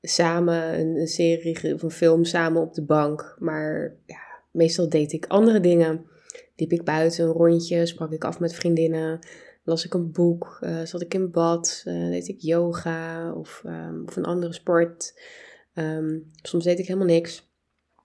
samen 0.00 0.78
een, 0.80 1.06
serie 1.06 1.74
of 1.74 1.82
een 1.82 1.90
film 1.90 2.24
samen 2.24 2.62
op 2.62 2.74
de 2.74 2.84
bank. 2.84 3.36
Maar 3.38 3.96
ja, 4.06 4.20
meestal 4.50 4.88
deed 4.88 5.12
ik 5.12 5.26
andere 5.26 5.60
dingen 5.60 6.04
liep 6.56 6.72
ik 6.72 6.84
buiten 6.84 7.24
een 7.24 7.32
rondje, 7.32 7.86
sprak 7.86 8.12
ik 8.12 8.24
af 8.24 8.40
met 8.40 8.54
vriendinnen, 8.54 9.18
las 9.64 9.84
ik 9.84 9.94
een 9.94 10.12
boek, 10.12 10.58
uh, 10.60 10.82
zat 10.82 11.00
ik 11.00 11.14
in 11.14 11.30
bad, 11.30 11.82
deed 11.84 12.28
ik 12.28 12.40
yoga 12.40 13.32
of, 13.32 13.62
um, 13.66 14.02
of 14.06 14.16
een 14.16 14.24
andere 14.24 14.52
sport. 14.52 15.20
Um, 15.74 16.30
soms 16.42 16.64
deed 16.64 16.78
ik 16.78 16.86
helemaal 16.86 17.08
niks. 17.08 17.52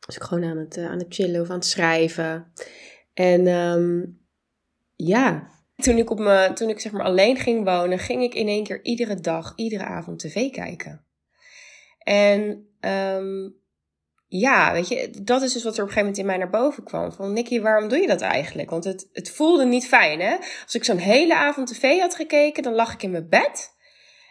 Was 0.05 0.15
ik 0.15 0.23
gewoon 0.23 0.43
aan 0.43 0.57
het, 0.57 0.77
aan 0.77 0.99
het 0.99 1.13
chillen 1.13 1.41
of 1.41 1.49
aan 1.49 1.55
het 1.55 1.65
schrijven. 1.65 2.51
En 3.13 3.43
ja, 4.95 5.54
toen 5.75 5.97
ik, 5.97 6.09
op 6.09 6.19
me, 6.19 6.51
toen 6.53 6.69
ik 6.69 6.79
zeg 6.79 6.91
maar 6.91 7.05
alleen 7.05 7.37
ging 7.37 7.63
wonen, 7.63 7.99
ging 7.99 8.23
ik 8.23 8.33
in 8.33 8.47
één 8.47 8.63
keer 8.63 8.83
iedere 8.83 9.15
dag, 9.15 9.53
iedere 9.55 9.83
avond 9.83 10.19
tv 10.19 10.51
kijken. 10.51 11.05
En 11.99 12.69
um, 12.79 13.55
ja, 14.27 14.73
weet 14.73 14.87
je, 14.87 15.09
dat 15.23 15.41
is 15.41 15.53
dus 15.53 15.63
wat 15.63 15.77
er 15.77 15.83
op 15.83 15.87
een 15.87 15.93
gegeven 15.93 15.99
moment 15.99 16.17
in 16.17 16.25
mij 16.25 16.37
naar 16.37 16.61
boven 16.61 16.83
kwam. 16.83 17.11
Van 17.11 17.33
Nicky, 17.33 17.61
waarom 17.61 17.89
doe 17.89 17.99
je 17.99 18.07
dat 18.07 18.21
eigenlijk? 18.21 18.69
Want 18.69 18.83
het, 18.83 19.09
het 19.11 19.31
voelde 19.31 19.65
niet 19.65 19.87
fijn, 19.87 20.19
hè? 20.19 20.35
Als 20.63 20.75
ik 20.75 20.83
zo'n 20.83 20.97
hele 20.97 21.35
avond 21.35 21.67
tv 21.67 21.99
had 21.99 22.15
gekeken, 22.15 22.63
dan 22.63 22.73
lag 22.73 22.93
ik 22.93 23.03
in 23.03 23.11
mijn 23.11 23.29
bed. 23.29 23.75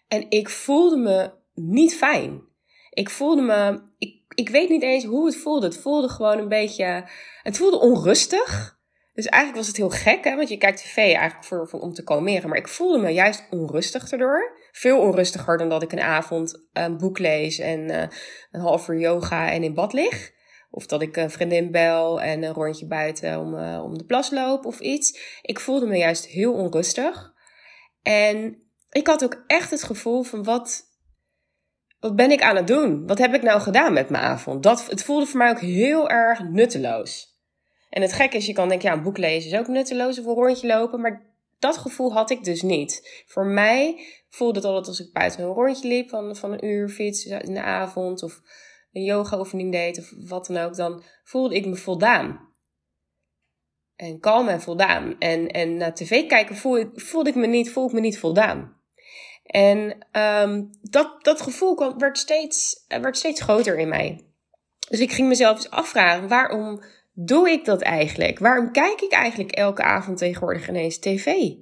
En 0.08 0.26
ik 0.30 0.48
voelde 0.48 0.96
me 0.96 1.30
niet 1.54 1.96
fijn. 1.96 2.42
Ik 2.90 3.10
voelde 3.10 3.42
me, 3.42 3.82
ik, 3.98 4.22
ik 4.34 4.48
weet 4.48 4.68
niet 4.68 4.82
eens 4.82 5.04
hoe 5.04 5.26
het 5.26 5.36
voelde. 5.36 5.66
Het 5.66 5.78
voelde 5.78 6.08
gewoon 6.08 6.38
een 6.38 6.48
beetje, 6.48 7.08
het 7.42 7.56
voelde 7.56 7.80
onrustig. 7.80 8.78
Dus 9.14 9.26
eigenlijk 9.26 9.56
was 9.56 9.66
het 9.66 9.76
heel 9.76 9.90
gek, 9.90 10.24
hè? 10.24 10.36
want 10.36 10.48
je 10.48 10.56
kijkt 10.56 10.78
tv 10.78 10.96
eigenlijk 10.96 11.44
voor, 11.44 11.68
om 11.80 11.92
te 11.92 12.02
kalmeren. 12.02 12.48
Maar 12.48 12.58
ik 12.58 12.68
voelde 12.68 12.98
me 12.98 13.10
juist 13.10 13.46
onrustig 13.50 14.10
erdoor. 14.10 14.58
Veel 14.72 15.00
onrustiger 15.00 15.58
dan 15.58 15.68
dat 15.68 15.82
ik 15.82 15.92
een 15.92 16.00
avond 16.00 16.66
een 16.72 16.96
boek 16.96 17.18
lees 17.18 17.58
en 17.58 17.80
uh, 17.90 18.02
een 18.50 18.60
half 18.60 18.88
uur 18.88 18.98
yoga 18.98 19.50
en 19.50 19.62
in 19.62 19.74
bad 19.74 19.92
lig. 19.92 20.32
Of 20.70 20.86
dat 20.86 21.02
ik 21.02 21.16
een 21.16 21.30
vriendin 21.30 21.70
bel 21.70 22.22
en 22.22 22.42
een 22.42 22.52
rondje 22.52 22.86
buiten 22.86 23.40
om, 23.40 23.54
uh, 23.54 23.82
om 23.84 23.98
de 23.98 24.04
plas 24.04 24.30
loop 24.30 24.64
of 24.64 24.80
iets. 24.80 25.38
Ik 25.42 25.60
voelde 25.60 25.86
me 25.86 25.96
juist 25.96 26.26
heel 26.26 26.52
onrustig. 26.52 27.32
En 28.02 28.62
ik 28.90 29.06
had 29.06 29.24
ook 29.24 29.44
echt 29.46 29.70
het 29.70 29.82
gevoel 29.82 30.22
van 30.22 30.42
wat, 30.42 30.82
wat 31.98 32.16
ben 32.16 32.30
ik 32.30 32.42
aan 32.42 32.56
het 32.56 32.66
doen? 32.66 33.06
Wat 33.06 33.18
heb 33.18 33.34
ik 33.34 33.42
nou 33.42 33.60
gedaan 33.60 33.92
met 33.92 34.08
mijn 34.10 34.24
avond? 34.24 34.62
Dat, 34.62 34.90
het 34.90 35.02
voelde 35.02 35.26
voor 35.26 35.38
mij 35.38 35.50
ook 35.50 35.60
heel 35.60 36.08
erg 36.08 36.42
nutteloos. 36.42 37.33
En 37.94 38.02
het 38.02 38.12
gekke 38.12 38.36
is, 38.36 38.46
je 38.46 38.52
kan 38.52 38.68
denken, 38.68 38.88
ja, 38.88 38.96
een 38.96 39.02
boek 39.02 39.18
lezen 39.18 39.50
is 39.50 39.58
ook 39.58 39.66
nutteloos 39.66 40.18
of 40.18 40.26
een 40.26 40.34
rondje 40.34 40.66
lopen. 40.66 41.00
Maar 41.00 41.22
dat 41.58 41.76
gevoel 41.76 42.12
had 42.12 42.30
ik 42.30 42.44
dus 42.44 42.62
niet. 42.62 43.22
Voor 43.26 43.46
mij 43.46 44.06
voelde 44.28 44.58
het 44.58 44.68
altijd 44.68 44.86
als 44.86 45.00
ik 45.00 45.12
buiten 45.12 45.44
een 45.44 45.52
rondje 45.52 45.88
liep 45.88 46.08
van, 46.08 46.36
van 46.36 46.52
een 46.52 46.66
uur 46.66 46.88
fiets 46.88 47.24
in 47.24 47.54
de 47.54 47.62
avond. 47.62 48.22
Of 48.22 48.40
een 48.92 49.02
yoga 49.02 49.38
oefening 49.38 49.72
deed 49.72 49.98
of 49.98 50.12
wat 50.28 50.46
dan 50.46 50.56
ook. 50.56 50.76
Dan 50.76 51.02
voelde 51.24 51.54
ik 51.54 51.66
me 51.66 51.76
voldaan. 51.76 52.52
En 53.96 54.20
kalm 54.20 54.48
en 54.48 54.60
voldaan. 54.60 55.18
En, 55.18 55.48
en 55.48 55.76
naar 55.76 55.94
tv 55.94 56.26
kijken 56.26 56.56
voelde, 56.56 56.90
voelde 56.94 57.30
ik 57.30 57.36
me 57.36 57.46
niet, 57.46 57.70
voelde 57.70 57.88
ik 57.88 57.94
me 57.94 58.00
niet 58.00 58.18
voldaan. 58.18 58.80
En 59.44 60.06
um, 60.12 60.70
dat, 60.80 61.24
dat 61.24 61.40
gevoel 61.40 61.96
werd 61.98 62.18
steeds, 62.18 62.84
werd 62.88 63.16
steeds 63.16 63.40
groter 63.40 63.78
in 63.78 63.88
mij. 63.88 64.26
Dus 64.88 65.00
ik 65.00 65.12
ging 65.12 65.28
mezelf 65.28 65.56
eens 65.56 65.70
afvragen, 65.70 66.28
waarom 66.28 66.82
doe 67.14 67.50
ik 67.50 67.64
dat 67.64 67.82
eigenlijk? 67.82 68.38
Waarom 68.38 68.72
kijk 68.72 69.00
ik 69.00 69.12
eigenlijk 69.12 69.52
elke 69.52 69.82
avond 69.82 70.18
tegenwoordig 70.18 70.68
ineens 70.68 70.98
tv? 70.98 71.52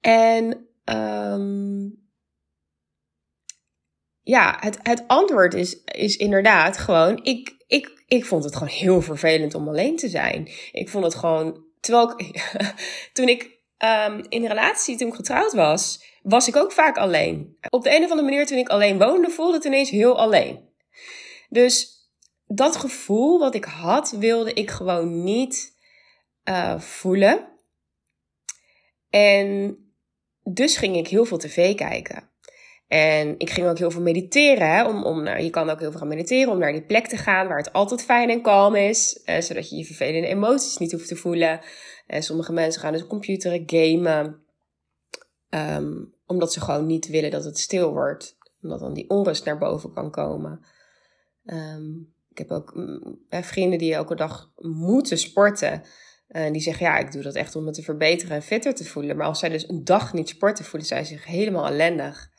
En 0.00 0.68
um, 0.84 2.02
ja, 4.20 4.56
het, 4.60 4.78
het 4.82 5.04
antwoord 5.06 5.54
is, 5.54 5.82
is 5.84 6.16
inderdaad 6.16 6.78
gewoon, 6.78 7.20
ik, 7.22 7.54
ik, 7.66 8.04
ik 8.08 8.24
vond 8.24 8.44
het 8.44 8.54
gewoon 8.54 8.72
heel 8.72 9.02
vervelend 9.02 9.54
om 9.54 9.68
alleen 9.68 9.96
te 9.96 10.08
zijn. 10.08 10.48
Ik 10.72 10.88
vond 10.88 11.04
het 11.04 11.14
gewoon, 11.14 11.64
terwijl 11.80 12.12
ik, 12.16 12.54
toen 13.12 13.28
ik 13.28 13.42
um, 13.78 14.24
in 14.28 14.42
een 14.42 14.48
relatie, 14.48 14.96
toen 14.96 15.08
ik 15.08 15.14
getrouwd 15.14 15.52
was, 15.52 16.04
was 16.22 16.48
ik 16.48 16.56
ook 16.56 16.72
vaak 16.72 16.96
alleen. 16.96 17.56
Op 17.70 17.82
de 17.82 17.96
een 17.96 18.04
of 18.04 18.10
andere 18.10 18.28
manier, 18.28 18.46
toen 18.46 18.58
ik 18.58 18.68
alleen 18.68 18.98
woonde, 18.98 19.30
voelde 19.30 19.54
het 19.54 19.64
ineens 19.64 19.90
heel 19.90 20.18
alleen. 20.18 20.68
Dus 21.48 21.93
dat 22.46 22.76
gevoel 22.76 23.38
wat 23.38 23.54
ik 23.54 23.64
had, 23.64 24.10
wilde 24.10 24.52
ik 24.52 24.70
gewoon 24.70 25.24
niet 25.24 25.76
uh, 26.44 26.80
voelen. 26.80 27.48
En 29.10 29.78
dus 30.42 30.76
ging 30.76 30.96
ik 30.96 31.08
heel 31.08 31.24
veel 31.24 31.38
tv 31.38 31.74
kijken. 31.74 32.30
En 32.86 33.34
ik 33.38 33.50
ging 33.50 33.66
ook 33.66 33.78
heel 33.78 33.90
veel 33.90 34.02
mediteren. 34.02 34.68
Hè, 34.68 34.84
om, 34.84 35.04
om 35.04 35.22
naar, 35.22 35.42
je 35.42 35.50
kan 35.50 35.70
ook 35.70 35.80
heel 35.80 35.90
veel 35.90 36.00
gaan 36.00 36.08
mediteren 36.08 36.52
om 36.52 36.58
naar 36.58 36.72
die 36.72 36.84
plek 36.86 37.06
te 37.06 37.16
gaan 37.16 37.48
waar 37.48 37.58
het 37.58 37.72
altijd 37.72 38.04
fijn 38.04 38.30
en 38.30 38.42
kalm 38.42 38.74
is. 38.74 39.22
Uh, 39.24 39.40
zodat 39.40 39.70
je 39.70 39.76
je 39.76 39.84
vervelende 39.84 40.26
emoties 40.26 40.76
niet 40.76 40.92
hoeft 40.92 41.08
te 41.08 41.16
voelen. 41.16 41.60
En 42.06 42.22
sommige 42.22 42.52
mensen 42.52 42.80
gaan 42.80 42.92
dus 42.92 43.06
computeren, 43.06 43.62
gamen. 43.66 44.42
Um, 45.48 46.14
omdat 46.26 46.52
ze 46.52 46.60
gewoon 46.60 46.86
niet 46.86 47.06
willen 47.06 47.30
dat 47.30 47.44
het 47.44 47.58
stil 47.58 47.92
wordt. 47.92 48.36
Omdat 48.62 48.80
dan 48.80 48.94
die 48.94 49.10
onrust 49.10 49.44
naar 49.44 49.58
boven 49.58 49.92
kan 49.92 50.10
komen. 50.10 50.64
Um, 51.44 52.13
ik 52.34 52.38
heb 52.38 52.50
ook 52.50 52.74
mm, 52.74 53.18
vrienden 53.28 53.78
die 53.78 53.94
elke 53.94 54.14
dag 54.14 54.52
moeten 54.56 55.18
sporten. 55.18 55.82
En 56.28 56.52
die 56.52 56.62
zeggen, 56.62 56.86
ja, 56.86 56.98
ik 56.98 57.12
doe 57.12 57.22
dat 57.22 57.34
echt 57.34 57.56
om 57.56 57.64
me 57.64 57.70
te 57.70 57.82
verbeteren 57.82 58.36
en 58.36 58.42
fitter 58.42 58.74
te 58.74 58.84
voelen. 58.84 59.16
Maar 59.16 59.26
als 59.26 59.38
zij 59.38 59.48
dus 59.48 59.68
een 59.68 59.84
dag 59.84 60.12
niet 60.12 60.28
sporten, 60.28 60.64
voelen 60.64 60.88
zij 60.88 61.04
zich 61.04 61.24
helemaal 61.24 61.66
ellendig. 61.66 62.30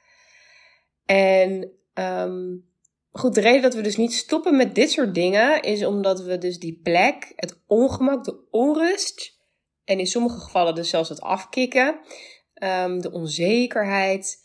En 1.05 1.71
um, 1.93 2.65
goed, 3.11 3.35
de 3.35 3.41
reden 3.41 3.61
dat 3.61 3.73
we 3.73 3.81
dus 3.81 3.97
niet 3.97 4.13
stoppen 4.13 4.55
met 4.55 4.75
dit 4.75 4.91
soort 4.91 5.15
dingen 5.15 5.61
is 5.61 5.85
omdat 5.85 6.21
we 6.21 6.37
dus 6.37 6.59
die 6.59 6.79
plek, 6.83 7.33
het 7.35 7.59
ongemak, 7.67 8.23
de 8.23 8.47
onrust 8.49 9.39
en 9.83 9.99
in 9.99 10.07
sommige 10.07 10.39
gevallen 10.39 10.75
dus 10.75 10.89
zelfs 10.89 11.09
het 11.09 11.21
afkicken, 11.21 11.99
um, 12.63 13.01
de 13.01 13.11
onzekerheid, 13.11 14.43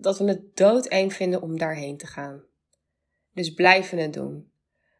dat 0.00 0.18
we 0.18 0.24
het 0.24 0.56
doodeng 0.56 1.12
vinden 1.12 1.42
om 1.42 1.58
daarheen 1.58 1.96
te 1.96 2.06
gaan. 2.06 2.44
Dus 3.32 3.54
blijven 3.54 3.98
het 3.98 4.12
doen. 4.12 4.54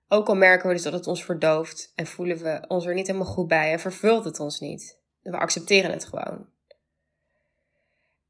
Ook 0.09 0.29
al 0.29 0.35
merken 0.35 0.69
we 0.69 0.75
dus 0.75 0.83
dat 0.83 0.93
het 0.93 1.07
ons 1.07 1.25
verdooft 1.25 1.93
en 1.95 2.07
voelen 2.07 2.39
we 2.39 2.65
ons 2.69 2.87
er 2.87 2.95
niet 2.95 3.07
helemaal 3.07 3.33
goed 3.33 3.49
bij 3.49 3.73
en 3.73 3.81
vervult 3.81 4.25
het 4.25 4.41
ons 4.41 4.61
niet. 4.61 4.99
We 5.23 5.37
accepteren 5.37 5.91
het 5.91 6.05
gewoon. 6.05 6.49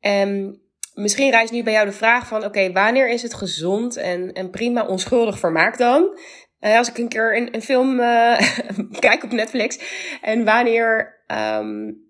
En 0.00 0.60
misschien 0.94 1.30
rijst 1.30 1.52
nu 1.52 1.62
bij 1.62 1.72
jou 1.72 1.86
de 1.86 1.92
vraag 1.92 2.26
van, 2.26 2.44
oké, 2.44 2.72
wanneer 2.72 3.08
is 3.08 3.22
het 3.22 3.34
gezond 3.34 3.96
en, 3.96 4.32
en 4.32 4.50
prima 4.50 4.86
onschuldig 4.86 5.38
vermaak 5.38 5.78
dan? 5.78 6.18
Uh, 6.60 6.76
als 6.76 6.88
ik 6.88 6.98
een 6.98 7.08
keer 7.08 7.52
een, 7.54 7.62
film 7.62 8.00
uh, 8.00 8.40
kijk 9.06 9.22
op 9.24 9.30
Netflix. 9.30 9.78
En 10.20 10.44
wanneer, 10.44 11.16
um, 11.26 12.04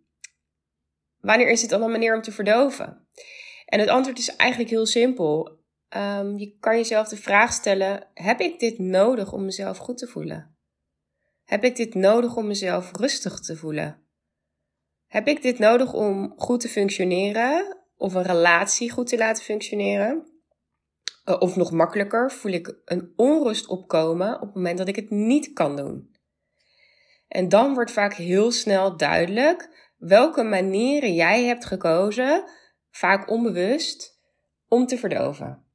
wanneer 1.21 1.49
is 1.49 1.61
het 1.61 1.71
dan 1.71 1.83
een 1.83 1.91
manier 1.91 2.15
om 2.15 2.23
te 2.23 2.33
verdoven? 2.33 3.09
En 3.67 3.81
het 3.81 3.89
antwoord 3.89 4.19
is 4.19 4.37
eigenlijk 4.37 4.71
heel 4.71 4.87
simpel. 4.87 5.59
Ehm, 5.97 6.37
je 6.37 6.57
kan 6.61 6.77
jezelf 6.77 7.09
de 7.09 7.17
vraag 7.17 7.53
stellen: 7.53 8.07
heb 8.15 8.41
ik 8.41 8.59
dit 8.59 8.79
nodig 8.79 9.33
om 9.33 9.45
mezelf 9.45 9.79
goed 9.79 9.99
te 9.99 10.07
voelen? 10.07 10.57
Heb 11.45 11.65
ik 11.65 11.77
dit 11.77 11.95
nodig 11.95 12.37
om 12.37 12.47
mezelf 12.47 12.91
rustig 12.97 13.41
te 13.41 13.57
voelen? 13.57 14.03
Heb 15.07 15.29
ik 15.29 15.43
dit 15.43 15.59
nodig 15.59 15.93
om 15.93 16.35
goed 16.37 16.61
te 16.61 16.69
functioneren 16.69 17.77
of 17.97 18.15
een 18.15 18.23
relatie 18.23 18.91
goed 18.91 19.07
te 19.07 19.17
laten 19.17 19.45
functioneren? 19.45 20.27
Eh, 21.25 21.41
of 21.41 21.57
nog 21.57 21.71
makkelijker, 21.71 22.33
voel 22.33 22.53
ik 22.53 22.79
een 22.85 23.13
onrust 23.17 23.67
opkomen 23.67 24.35
op 24.35 24.47
het 24.47 24.55
moment 24.55 24.79
dat 24.79 24.89
ik 24.89 24.97
het 24.97 25.11
niet 25.11 25.53
kan 25.53 25.77
doen. 25.77 26.17
En 27.29 27.49
dan 27.49 27.75
wordt 27.75 27.91
vaak 27.91 28.15
heel 28.15 28.53
snel 28.53 28.97
duidelijk 28.97 29.93
welke 29.97 30.43
manieren 30.43 31.15
jij 31.15 31.45
hebt 31.45 31.65
gekozen, 31.65 32.45
vaak 32.91 33.31
onbewust, 33.31 34.21
om 34.69 34.87
te 34.87 34.99
verdoven. 34.99 35.66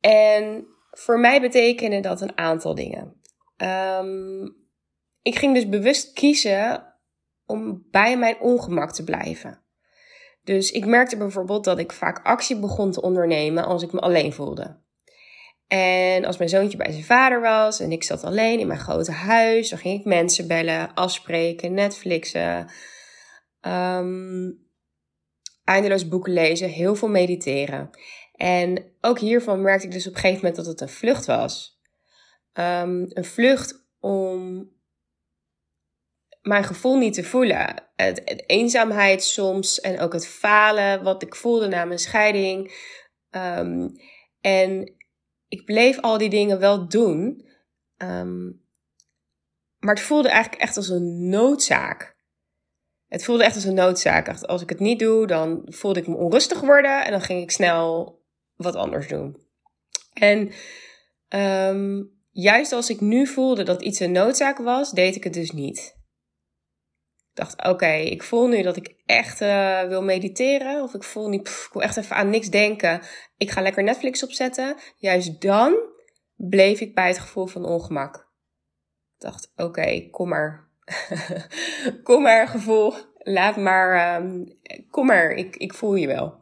En 0.00 0.66
voor 0.90 1.20
mij 1.20 1.40
betekenen 1.40 2.02
dat 2.02 2.20
een 2.20 2.38
aantal 2.38 2.74
dingen. 2.74 3.20
Um, 3.56 4.56
ik 5.22 5.38
ging 5.38 5.54
dus 5.54 5.68
bewust 5.68 6.12
kiezen 6.12 6.94
om 7.46 7.86
bij 7.90 8.18
mijn 8.18 8.40
ongemak 8.40 8.92
te 8.92 9.04
blijven. 9.04 9.62
Dus 10.42 10.70
ik 10.70 10.86
merkte 10.86 11.16
bijvoorbeeld 11.16 11.64
dat 11.64 11.78
ik 11.78 11.92
vaak 11.92 12.26
actie 12.26 12.58
begon 12.58 12.92
te 12.92 13.02
ondernemen 13.02 13.64
als 13.64 13.82
ik 13.82 13.92
me 13.92 14.00
alleen 14.00 14.32
voelde. 14.32 14.80
En 15.66 16.24
als 16.24 16.36
mijn 16.36 16.50
zoontje 16.50 16.76
bij 16.76 16.92
zijn 16.92 17.04
vader 17.04 17.40
was 17.40 17.80
en 17.80 17.92
ik 17.92 18.02
zat 18.02 18.24
alleen 18.24 18.58
in 18.58 18.66
mijn 18.66 18.78
grote 18.78 19.12
huis, 19.12 19.68
dan 19.68 19.78
ging 19.78 19.98
ik 19.98 20.04
mensen 20.04 20.46
bellen, 20.46 20.94
afspreken, 20.94 21.74
Netflixen, 21.74 22.70
um, 23.60 24.66
eindeloos 25.64 26.08
boeken 26.08 26.32
lezen, 26.32 26.68
heel 26.68 26.94
veel 26.94 27.08
mediteren. 27.08 27.90
En 28.38 28.92
ook 29.00 29.18
hiervan 29.18 29.62
merkte 29.62 29.86
ik 29.86 29.92
dus 29.92 30.06
op 30.06 30.14
een 30.14 30.20
gegeven 30.20 30.40
moment 30.40 30.56
dat 30.56 30.66
het 30.66 30.80
een 30.80 30.88
vlucht 30.88 31.26
was. 31.26 31.80
Um, 32.52 33.06
een 33.08 33.24
vlucht 33.24 33.86
om 34.00 34.68
mijn 36.42 36.64
gevoel 36.64 36.98
niet 36.98 37.14
te 37.14 37.24
voelen. 37.24 37.74
Het, 37.96 38.42
eenzaamheid 38.46 39.24
soms 39.24 39.80
en 39.80 40.00
ook 40.00 40.12
het 40.12 40.26
falen 40.26 41.02
wat 41.02 41.22
ik 41.22 41.34
voelde 41.34 41.68
na 41.68 41.84
mijn 41.84 41.98
scheiding. 41.98 42.72
Um, 43.30 43.92
en 44.40 44.94
ik 45.48 45.64
bleef 45.64 46.00
al 46.00 46.18
die 46.18 46.30
dingen 46.30 46.58
wel 46.58 46.88
doen. 46.88 47.46
Um, 47.96 48.64
maar 49.78 49.94
het 49.94 50.04
voelde 50.04 50.28
eigenlijk 50.28 50.62
echt 50.62 50.76
als 50.76 50.88
een 50.88 51.28
noodzaak. 51.28 52.16
Het 53.06 53.24
voelde 53.24 53.44
echt 53.44 53.54
als 53.54 53.64
een 53.64 53.74
noodzaak. 53.74 54.42
Als 54.42 54.62
ik 54.62 54.68
het 54.68 54.80
niet 54.80 54.98
doe, 54.98 55.26
dan 55.26 55.62
voelde 55.66 56.00
ik 56.00 56.06
me 56.06 56.16
onrustig 56.16 56.60
worden 56.60 57.04
en 57.04 57.10
dan 57.10 57.20
ging 57.20 57.42
ik 57.42 57.50
snel 57.50 58.17
wat 58.58 58.74
anders 58.74 59.08
doen. 59.08 59.36
En 60.12 60.50
um, 61.28 62.10
juist 62.30 62.72
als 62.72 62.90
ik 62.90 63.00
nu 63.00 63.26
voelde 63.26 63.62
dat 63.62 63.82
iets 63.82 64.00
een 64.00 64.12
noodzaak 64.12 64.58
was, 64.58 64.90
deed 64.90 65.16
ik 65.16 65.24
het 65.24 65.34
dus 65.34 65.50
niet. 65.50 65.96
Ik 67.18 67.44
dacht, 67.44 67.66
oké, 67.68 67.92
ik 67.92 68.22
voel 68.22 68.46
nu 68.46 68.62
dat 68.62 68.76
ik 68.76 68.94
echt 69.06 69.40
uh, 69.40 69.82
wil 69.82 70.02
mediteren. 70.02 70.82
Of 70.82 70.94
ik 70.94 71.02
voel 71.02 71.28
niet, 71.28 71.48
ik 71.48 71.68
wil 71.72 71.82
echt 71.82 71.96
even 71.96 72.16
aan 72.16 72.30
niks 72.30 72.50
denken. 72.50 73.00
Ik 73.36 73.50
ga 73.50 73.60
lekker 73.60 73.82
Netflix 73.82 74.22
opzetten. 74.22 74.76
Juist 74.96 75.40
dan 75.40 75.76
bleef 76.36 76.80
ik 76.80 76.94
bij 76.94 77.08
het 77.08 77.18
gevoel 77.18 77.46
van 77.46 77.64
ongemak. 77.64 78.16
Ik 79.14 79.24
dacht, 79.24 79.52
oké, 79.56 80.08
kom 80.10 80.28
maar. 80.28 80.68
kom 82.02 82.22
maar, 82.22 82.48
gevoel. 82.48 82.94
Laat 83.18 83.56
maar, 83.56 84.16
um, 84.22 84.58
kom 84.90 85.06
maar, 85.06 85.30
ik, 85.30 85.56
ik 85.56 85.74
voel 85.74 85.94
je 85.94 86.06
wel. 86.06 86.38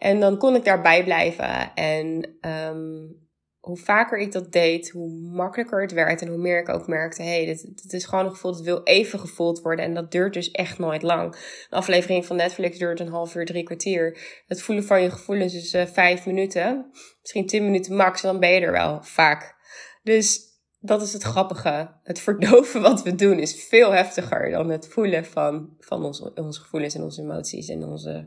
En 0.00 0.20
dan 0.20 0.38
kon 0.38 0.54
ik 0.54 0.64
daarbij 0.64 1.04
blijven. 1.04 1.74
En 1.74 2.36
um, 2.40 3.18
hoe 3.58 3.76
vaker 3.76 4.18
ik 4.18 4.32
dat 4.32 4.52
deed, 4.52 4.90
hoe 4.90 5.10
makkelijker 5.10 5.82
het 5.82 5.92
werd. 5.92 6.22
En 6.22 6.28
hoe 6.28 6.38
meer 6.38 6.60
ik 6.60 6.68
ook 6.68 6.86
merkte, 6.86 7.22
hé, 7.22 7.44
hey, 7.44 7.46
dit, 7.46 7.92
is 7.92 8.04
gewoon 8.04 8.24
een 8.24 8.30
gevoel 8.30 8.52
dat 8.52 8.60
wil 8.60 8.82
even 8.82 9.18
gevoeld 9.18 9.60
worden. 9.60 9.84
En 9.84 9.94
dat 9.94 10.12
duurt 10.12 10.34
dus 10.34 10.50
echt 10.50 10.78
nooit 10.78 11.02
lang. 11.02 11.34
Een 11.34 11.78
aflevering 11.78 12.26
van 12.26 12.36
Netflix 12.36 12.78
duurt 12.78 13.00
een 13.00 13.08
half 13.08 13.34
uur, 13.34 13.44
drie 13.44 13.62
kwartier. 13.62 14.18
Het 14.46 14.62
voelen 14.62 14.84
van 14.84 15.02
je 15.02 15.10
gevoelens 15.10 15.54
is 15.54 15.74
uh, 15.74 15.86
vijf 15.86 16.26
minuten. 16.26 16.90
Misschien 17.20 17.46
tien 17.46 17.64
minuten 17.64 17.96
max, 17.96 18.22
en 18.22 18.30
dan 18.30 18.40
ben 18.40 18.50
je 18.50 18.60
er 18.60 18.72
wel, 18.72 19.02
vaak. 19.02 19.54
Dus 20.02 20.40
dat 20.78 21.02
is 21.02 21.12
het 21.12 21.22
grappige. 21.22 21.90
Het 22.02 22.20
verdoven 22.20 22.82
wat 22.90 23.02
we 23.02 23.14
doen 23.14 23.38
is 23.38 23.64
veel 23.64 23.92
heftiger 23.92 24.50
dan 24.50 24.70
het 24.70 24.88
voelen 24.88 25.24
van, 25.24 25.76
van 25.78 26.04
onze, 26.04 26.32
onze 26.34 26.60
gevoelens 26.60 26.94
en 26.94 27.02
onze 27.02 27.22
emoties 27.22 27.68
en 27.68 27.84
onze 27.84 28.24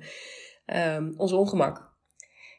um, 0.65 1.13
ons 1.17 1.31
ongemak. 1.31 1.91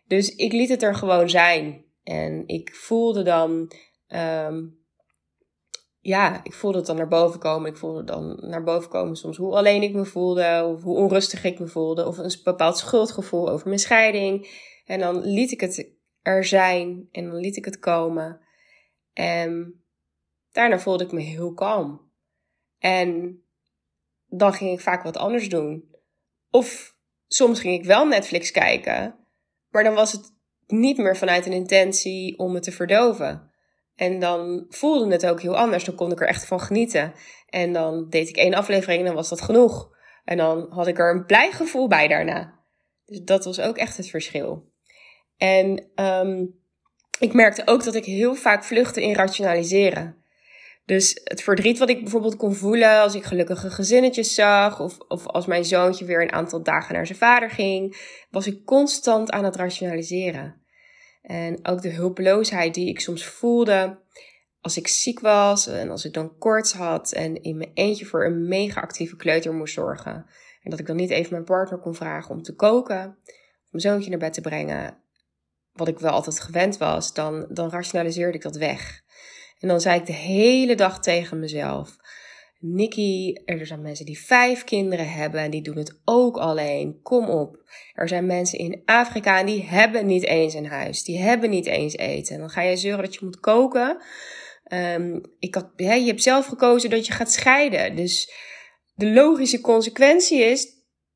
Dus 0.07 0.35
ik 0.35 0.53
liet 0.53 0.69
het 0.69 0.83
er 0.83 0.95
gewoon 0.95 1.31
zijn. 1.31 1.85
En 2.03 2.47
ik 2.47 2.75
voelde 2.75 3.23
dan, 3.23 3.73
um, 4.09 4.79
ja, 6.01 6.45
ik 6.45 6.53
voelde 6.53 6.79
het 6.79 6.87
dan 6.87 6.97
naar 6.97 7.09
boven 7.09 7.41
komen. 7.41 7.71
Ik 7.71 7.77
voelde 7.77 8.05
dan 8.05 8.39
naar 8.41 8.63
boven 8.63 8.91
komen 8.91 9.17
soms 9.17 9.37
hoe 9.37 9.57
alleen 9.57 9.83
ik 9.83 9.95
me 9.95 10.05
voelde, 10.05 10.65
of 10.65 10.83
hoe 10.83 10.97
onrustig 10.97 11.45
ik 11.45 11.59
me 11.59 11.67
voelde, 11.67 12.07
of 12.07 12.19
een 12.19 12.35
bepaald 12.45 12.79
schuldgevoel 12.79 13.49
over 13.49 13.69
mijn 13.69 13.81
scheiding. 13.81 14.63
En 14.85 14.99
dan 14.99 15.25
liet 15.25 15.53
ik 15.53 15.61
het 15.61 15.93
er 16.23 16.45
zijn 16.45 17.09
en 17.13 17.25
dan 17.25 17.37
liet 17.37 17.57
ik 17.57 17.65
het 17.65 17.79
komen. 17.79 18.41
En 19.13 19.83
daarna 20.53 20.79
voelde 20.79 21.05
ik 21.05 21.13
me 21.13 21.21
heel 21.21 21.55
kalm. 21.55 22.13
En 22.79 23.43
dan 24.27 24.53
ging 24.53 24.73
ik 24.73 24.81
vaak 24.81 25.03
wat 25.03 25.17
anders 25.17 25.49
doen. 25.49 25.91
Of 26.51 26.94
soms 27.35 27.61
ging 27.61 27.75
ik 27.75 27.85
wel 27.85 28.07
Netflix 28.07 28.51
kijken, 28.51 29.27
maar 29.71 29.85
dan 29.85 29.95
was 29.95 30.13
het 30.13 30.33
niet 30.67 30.99
meer 30.99 31.17
vanuit 31.17 31.47
een 31.47 31.53
intentie 31.53 32.39
om 32.39 32.55
het 32.55 32.63
te 32.63 32.73
verdoven. 32.73 33.53
En 33.95 34.19
dan 34.19 34.67
voelde 34.69 35.13
het 35.13 35.27
ook 35.27 35.41
heel 35.41 35.57
anders. 35.57 35.85
Dan 35.85 35.95
kon 35.95 36.13
ik 36.13 36.21
er 36.21 36.29
echt 36.29 36.47
van 36.47 36.61
genieten. 36.61 37.13
En 37.49 37.73
dan 37.73 38.09
deed 38.09 38.29
ik 38.29 38.37
één 38.37 38.55
aflevering 38.55 39.01
en 39.01 39.07
dan 39.07 39.15
was 39.15 39.29
dat 39.29 39.41
genoeg. 39.41 39.91
En 40.25 40.37
dan 40.37 40.67
had 40.71 40.87
ik 40.87 40.99
er 40.99 41.15
een 41.15 41.27
blij 41.27 41.51
gevoel 41.53 41.89
bij 41.89 42.09
daarna. 42.09 42.61
Dus 43.05 43.23
dat 43.23 43.45
was 43.45 43.61
ook 43.61 43.77
echt 43.77 43.97
het 43.97 44.09
verschil. 44.09 44.73
En 45.37 45.91
um, 45.95 46.63
ik 47.19 47.33
merkte 47.33 47.63
ook 47.67 47.85
dat 47.85 47.95
ik 47.95 48.05
heel 48.05 48.35
vaak 48.35 48.65
vluchtte 48.65 49.03
in 49.03 49.15
rationaliseren. 49.15 50.24
Dus 50.85 51.21
het 51.25 51.43
verdriet 51.43 51.79
wat 51.79 51.89
ik 51.89 52.01
bijvoorbeeld 52.01 52.37
kon 52.37 52.55
voelen 52.55 53.01
als 53.01 53.15
ik 53.15 53.25
gelukkige 53.25 53.71
gezinnetjes 53.71 54.35
zag, 54.35 54.81
of, 54.81 54.99
of 54.99 55.27
als 55.27 55.47
mijn 55.47 55.65
zoontje 55.65 56.05
weer 56.05 56.23
een 56.23 56.33
aantal 56.33 56.63
dagen 56.63 56.95
naar 56.95 57.07
zijn 57.07 57.19
vader 57.19 57.51
ging, 57.51 57.97
was 58.31 58.47
ik 58.47 58.65
constant 58.65 59.31
aan 59.31 59.45
het 59.45 59.57
rationaliseren. 59.57 60.63
En 61.23 61.67
ook 61.67 61.83
de 61.83 61.91
hulpeloosheid 61.91 62.75
die 62.75 62.89
ik 62.89 63.01
soms 63.01 63.25
voelde 63.25 64.03
als 64.61 64.77
ik 64.77 64.89
ziek 64.89 65.21
was 65.21 65.67
en 65.67 65.91
als 65.91 66.05
ik 66.05 66.13
dan 66.13 66.39
koorts 66.39 66.73
had 66.73 67.13
en 67.13 67.43
in 67.43 67.57
mijn 67.57 67.71
eentje 67.75 68.05
voor 68.05 68.25
een 68.25 68.49
mega 68.49 68.81
actieve 68.81 69.17
kleuter 69.17 69.55
moest 69.55 69.75
zorgen. 69.75 70.27
En 70.63 70.71
dat 70.71 70.79
ik 70.79 70.87
dan 70.87 70.97
niet 70.97 71.11
even 71.11 71.33
mijn 71.33 71.45
partner 71.45 71.79
kon 71.79 71.95
vragen 71.95 72.35
om 72.35 72.43
te 72.43 72.55
koken, 72.55 73.05
om 73.05 73.71
mijn 73.71 73.83
zoontje 73.83 74.11
naar 74.11 74.19
bed 74.19 74.33
te 74.33 74.41
brengen, 74.41 75.03
wat 75.73 75.89
ik 75.89 75.99
wel 75.99 76.13
altijd 76.13 76.41
gewend 76.41 76.77
was, 76.77 77.15
dan, 77.15 77.47
dan 77.49 77.71
rationaliseerde 77.71 78.37
ik 78.37 78.43
dat 78.43 78.57
weg. 78.57 79.04
En 79.59 79.69
dan 79.69 79.81
zei 79.81 79.99
ik 79.99 80.07
de 80.07 80.13
hele 80.13 80.75
dag 80.75 81.01
tegen 81.01 81.39
mezelf: 81.39 81.97
Nikki, 82.59 83.33
er 83.45 83.67
zijn 83.67 83.83
mensen 83.83 84.07
die 84.07 84.19
vijf 84.19 84.65
kinderen 84.65 85.13
hebben 85.13 85.41
en 85.41 85.51
die 85.51 85.63
doen 85.63 85.77
het 85.77 86.01
ook 86.05 86.37
alleen. 86.37 87.01
Kom 87.03 87.29
op. 87.29 87.57
Er 87.93 88.09
zijn 88.09 88.27
mensen 88.27 88.59
in 88.59 88.83
Afrika 88.85 89.39
en 89.39 89.47
die 89.47 89.63
hebben 89.63 90.07
niet 90.07 90.25
eens 90.25 90.55
een 90.55 90.67
huis. 90.67 91.05
Die 91.05 91.19
hebben 91.19 91.51
niet 91.51 91.67
eens 91.67 91.97
eten. 91.97 92.35
En 92.35 92.41
dan 92.41 92.51
ga 92.51 92.63
je 92.63 92.77
zeuren 92.77 93.05
dat 93.05 93.15
je 93.15 93.25
moet 93.25 93.41
koken. 93.41 93.99
Um, 94.73 95.21
ik 95.39 95.55
had, 95.55 95.71
je 95.77 95.85
hebt 95.85 96.23
zelf 96.23 96.47
gekozen 96.47 96.91
dat 96.91 97.07
je 97.07 97.13
gaat 97.13 97.33
scheiden. 97.33 97.97
Dus 97.97 98.33
de 98.95 99.07
logische 99.07 99.61
consequentie 99.61 100.39
is 100.39 100.69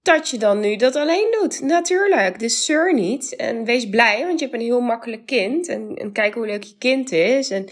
dat 0.03 0.29
je 0.29 0.39
dan 0.39 0.61
nu 0.61 0.77
dat 0.77 0.97
alleen 0.97 1.37
doet. 1.41 1.61
Natuurlijk. 1.61 2.39
Dus 2.39 2.65
zeur 2.65 2.95
niet. 2.95 3.37
En 3.37 3.65
wees 3.65 3.89
blij, 3.89 4.27
want 4.27 4.39
je 4.39 4.45
hebt 4.45 4.59
een 4.59 4.67
heel 4.67 4.81
makkelijk 4.81 5.27
kind. 5.27 5.69
En, 5.69 5.95
en 5.95 6.13
kijk 6.13 6.35
hoe 6.35 6.47
leuk 6.47 6.63
je 6.63 6.77
kind 6.79 7.13
is. 7.13 7.51
En 7.51 7.69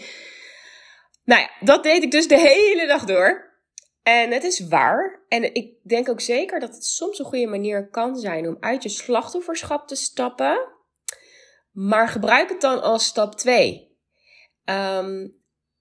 nou 1.27 1.41
ja, 1.41 1.49
dat 1.59 1.83
deed 1.83 2.03
ik 2.03 2.11
dus 2.11 2.27
de 2.27 2.39
hele 2.39 2.87
dag 2.87 3.05
door. 3.05 3.55
En 4.03 4.31
het 4.31 4.43
is 4.43 4.67
waar. 4.67 5.25
En 5.27 5.53
ik 5.53 5.73
denk 5.83 6.09
ook 6.09 6.21
zeker 6.21 6.59
dat 6.59 6.73
het 6.73 6.85
soms 6.85 7.19
een 7.19 7.25
goede 7.25 7.47
manier 7.47 7.89
kan 7.89 8.15
zijn 8.15 8.47
om 8.47 8.57
uit 8.59 8.83
je 8.83 8.89
slachtofferschap 8.89 9.87
te 9.87 9.95
stappen. 9.95 10.67
Maar 11.71 12.07
gebruik 12.07 12.49
het 12.49 12.61
dan 12.61 12.81
als 12.81 13.05
stap 13.05 13.35
2. 13.35 13.97
Um, 14.65 14.75
ehm, 14.75 15.27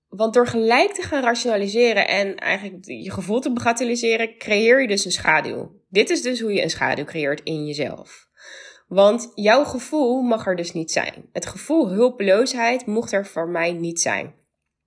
want 0.09 0.35
door 0.35 0.47
gelijk 0.47 0.93
te 0.93 1.03
gaan 1.03 1.23
rationaliseren 1.23 2.09
en 2.09 2.37
eigenlijk 2.37 2.85
je 2.85 3.11
gevoel 3.11 3.41
te 3.41 3.53
bagatelliseren, 3.53 4.39
creëer 4.39 4.81
je 4.81 4.89
dus 4.89 5.05
een 5.05 5.13
schaduw. 5.13 5.81
Dit 5.89 6.11
is 6.11 6.23
dus 6.23 6.41
hoe 6.41 6.53
je 6.53 6.63
een 6.63 6.71
schaduw 6.71 7.05
creëert 7.05 7.41
in 7.43 7.67
jezelf. 7.67 8.29
Want 8.87 9.33
jouw 9.35 9.65
gevoel 9.65 10.23
mag 10.23 10.47
er 10.47 10.57
dus 10.57 10.73
niet 10.73 10.93
zijn. 10.93 11.29
Het 11.33 11.47
gevoel 11.47 11.89
hulpeloosheid 11.89 12.87
mocht 12.87 13.13
er 13.13 13.27
voor 13.27 13.49
mij 13.49 13.73
niet 13.73 14.01
zijn 14.01 14.45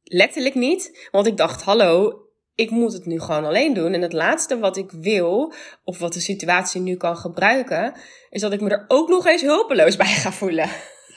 letterlijk 0.09 0.55
niet. 0.55 1.07
Want 1.11 1.27
ik 1.27 1.37
dacht, 1.37 1.61
hallo, 1.61 2.21
ik 2.55 2.69
moet 2.69 2.93
het 2.93 3.05
nu 3.05 3.19
gewoon 3.19 3.45
alleen 3.45 3.73
doen. 3.73 3.93
En 3.93 4.01
het 4.01 4.13
laatste 4.13 4.59
wat 4.59 4.77
ik 4.77 4.91
wil, 4.91 5.53
of 5.83 5.99
wat 5.99 6.13
de 6.13 6.19
situatie 6.19 6.81
nu 6.81 6.95
kan 6.95 7.17
gebruiken, 7.17 7.93
is 8.29 8.41
dat 8.41 8.53
ik 8.53 8.61
me 8.61 8.69
er 8.69 8.85
ook 8.87 9.09
nog 9.09 9.25
eens 9.25 9.41
hulpeloos 9.41 9.95
bij 9.95 10.05
ga 10.05 10.31
voelen. 10.31 10.69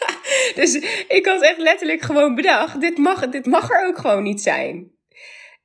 dus 0.54 0.74
ik 1.08 1.26
had 1.26 1.42
echt 1.42 1.58
letterlijk 1.58 2.00
gewoon 2.00 2.34
bedacht: 2.34 2.80
dit 2.80 2.98
mag, 2.98 3.28
dit 3.28 3.46
mag 3.46 3.70
er 3.70 3.86
ook 3.86 3.98
gewoon 3.98 4.22
niet 4.22 4.42
zijn. 4.42 4.90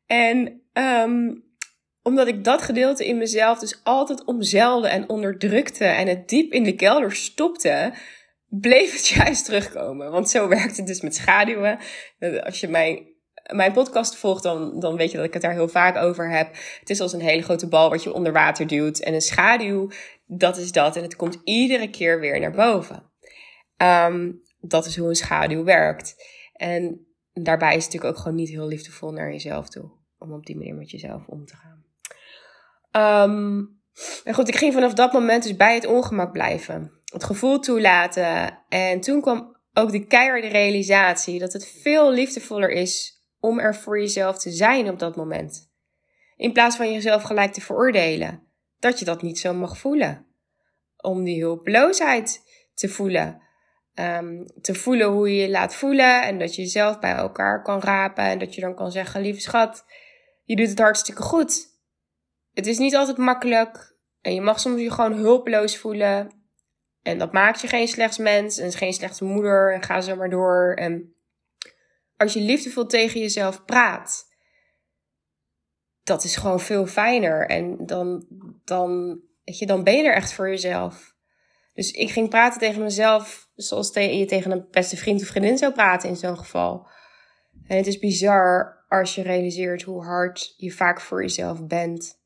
En 0.05 0.61
um, 0.73 1.45
omdat 2.07 2.27
ik 2.27 2.43
dat 2.43 2.61
gedeelte 2.61 3.05
in 3.05 3.17
mezelf 3.17 3.59
dus 3.59 3.79
altijd 3.83 4.25
omzeilde 4.25 4.87
en 4.87 5.09
onderdrukte 5.09 5.85
en 5.85 6.07
het 6.07 6.29
diep 6.29 6.51
in 6.51 6.63
de 6.63 6.75
kelder 6.75 7.15
stopte, 7.15 7.93
bleef 8.45 8.91
het 8.91 9.07
juist 9.17 9.45
terugkomen. 9.45 10.11
Want 10.11 10.29
zo 10.29 10.47
werkt 10.47 10.77
het 10.77 10.87
dus 10.87 11.01
met 11.01 11.15
schaduwen. 11.15 11.79
Als 12.43 12.59
je 12.59 12.67
mijn, 12.67 13.07
mijn 13.55 13.71
podcast 13.71 14.15
volgt, 14.15 14.43
dan, 14.43 14.79
dan 14.79 14.95
weet 14.95 15.12
je 15.12 15.17
dat 15.17 15.25
ik 15.25 15.33
het 15.33 15.41
daar 15.41 15.53
heel 15.53 15.67
vaak 15.67 15.97
over 15.97 16.29
heb. 16.29 16.55
Het 16.79 16.89
is 16.89 16.99
als 16.99 17.13
een 17.13 17.21
hele 17.21 17.41
grote 17.41 17.67
bal 17.67 17.89
wat 17.89 18.03
je 18.03 18.13
onder 18.13 18.33
water 18.33 18.67
duwt. 18.67 18.99
En 18.99 19.13
een 19.13 19.21
schaduw, 19.21 19.89
dat 20.25 20.57
is 20.57 20.71
dat. 20.71 20.95
En 20.95 21.01
het 21.01 21.15
komt 21.15 21.38
iedere 21.43 21.89
keer 21.89 22.19
weer 22.19 22.39
naar 22.39 22.51
boven. 22.51 23.12
Um, 23.77 24.41
dat 24.60 24.86
is 24.86 24.97
hoe 24.97 25.10
een 25.10 25.15
schaduw 25.15 25.63
werkt. 25.63 26.15
En 26.53 27.07
daarbij 27.33 27.75
is 27.75 27.83
het 27.83 27.93
natuurlijk 27.93 28.17
ook 28.17 28.21
gewoon 28.23 28.38
niet 28.38 28.49
heel 28.49 28.67
liefdevol 28.67 29.12
naar 29.12 29.31
jezelf 29.31 29.69
toe. 29.69 29.91
Om 30.17 30.33
op 30.33 30.45
die 30.45 30.57
manier 30.57 30.75
met 30.75 30.91
jezelf 30.91 31.27
om 31.27 31.45
te 31.45 31.55
gaan. 31.55 31.86
Um, 33.29 33.79
en 34.23 34.33
goed, 34.33 34.47
ik 34.47 34.55
ging 34.55 34.73
vanaf 34.73 34.93
dat 34.93 35.13
moment 35.13 35.43
dus 35.43 35.55
bij 35.55 35.73
het 35.73 35.86
ongemak 35.86 36.31
blijven. 36.31 36.91
Het 37.05 37.23
gevoel 37.23 37.60
toelaten. 37.60 38.60
En 38.69 38.99
toen 38.99 39.21
kwam 39.21 39.57
ook 39.73 39.91
de 39.91 40.05
keiharde 40.05 40.47
realisatie 40.47 41.39
dat 41.39 41.53
het 41.53 41.67
veel 41.81 42.12
liefdevoller 42.12 42.69
is 42.69 43.16
om 43.39 43.60
er 43.60 43.76
voor 43.76 44.00
jezelf 44.00 44.38
te 44.38 44.52
zijn 44.52 44.89
op 44.89 45.00
dat 45.00 45.15
moment. 45.15 45.71
In 46.36 46.54
plaats 46.54 46.76
van 46.76 46.93
jezelf 46.93 47.23
gelijk 47.23 47.54
te 47.54 47.62
veroordelen. 47.62 48.47
Dat 48.80 49.00
je 49.00 49.06
dat 49.06 49.21
niet 49.21 49.39
zo 49.39 49.54
mag 49.54 49.78
voelen. 49.78 50.26
Om 50.97 51.23
die 51.23 51.41
hulpeloosheid 51.41 52.41
te 52.73 52.89
voelen. 52.89 53.41
Um, 53.93 54.45
te 54.62 54.76
voelen 54.76 55.08
hoe 55.08 55.36
je 55.36 55.41
je 55.41 55.50
laat 55.50 55.76
voelen. 55.76 56.23
En 56.23 56.39
dat 56.39 56.56
je 56.56 56.62
jezelf 56.62 57.00
bij 57.00 57.13
elkaar 57.13 57.63
kan 57.63 57.82
rapen. 57.82 58.23
En 58.23 58.39
dat 58.39 58.56
je 58.56 58.62
dan 58.62 58.76
kan 58.76 58.91
zeggen, 58.91 59.21
lieve 59.21 59.41
schat, 59.41 59.86
je 60.43 60.56
doet 60.56 60.69
het 60.69 60.80
hartstikke 60.80 61.21
goed. 61.21 61.76
Het 62.54 62.67
is 62.67 62.78
niet 62.78 62.95
altijd 62.95 63.17
makkelijk. 63.17 63.95
En 64.21 64.34
je 64.34 64.41
mag 64.41 64.60
soms 64.60 64.82
je 64.82 64.91
gewoon 64.91 65.13
hulpeloos 65.13 65.78
voelen. 65.78 66.32
En 67.02 67.17
dat 67.17 67.34
maakt 67.34 67.62
je 67.62 67.67
geen 67.67 67.88
slechts 67.88 68.17
mens 68.17 68.58
en 68.58 68.71
geen 68.71 68.93
slechte 68.93 69.23
moeder. 69.23 69.73
En 69.73 69.84
ga 69.84 70.02
zo 70.02 70.15
maar 70.15 70.30
door. 70.30 70.73
En 70.73 71.15
als 72.17 72.34
je 72.34 72.41
liefdevol 72.41 72.86
tegen 72.86 73.19
jezelf 73.19 73.65
praat, 73.65 74.27
dat 76.03 76.23
is 76.23 76.36
gewoon 76.36 76.60
veel 76.60 76.86
fijner. 76.86 77.47
En 77.49 77.86
dan, 77.86 78.25
dan, 78.63 79.21
weet 79.43 79.58
je, 79.58 79.65
dan 79.65 79.84
ben 79.84 79.97
je 79.97 80.03
er 80.03 80.15
echt 80.15 80.34
voor 80.34 80.49
jezelf. 80.49 81.15
Dus 81.73 81.91
ik 81.91 82.12
ging 82.12 82.30
praten 82.30 82.60
tegen 82.60 82.82
mezelf 82.82 83.49
zoals 83.56 83.93
je 83.93 84.25
tegen 84.25 84.51
een 84.51 84.67
beste 84.71 84.97
vriend 84.97 85.21
of 85.21 85.27
vriendin 85.27 85.58
zou 85.58 85.73
praten 85.73 86.10
in 86.10 86.15
zo'n 86.15 86.38
geval. 86.38 86.88
En 87.67 87.77
het 87.77 87.88
is 87.88 87.99
bizar 87.99 88.86
als 88.88 89.15
je 89.15 89.21
realiseert 89.21 89.82
hoe 89.82 90.03
hard 90.03 90.53
je 90.58 90.71
vaak 90.71 91.01
voor 91.01 91.21
jezelf 91.21 91.67
bent. 91.67 92.19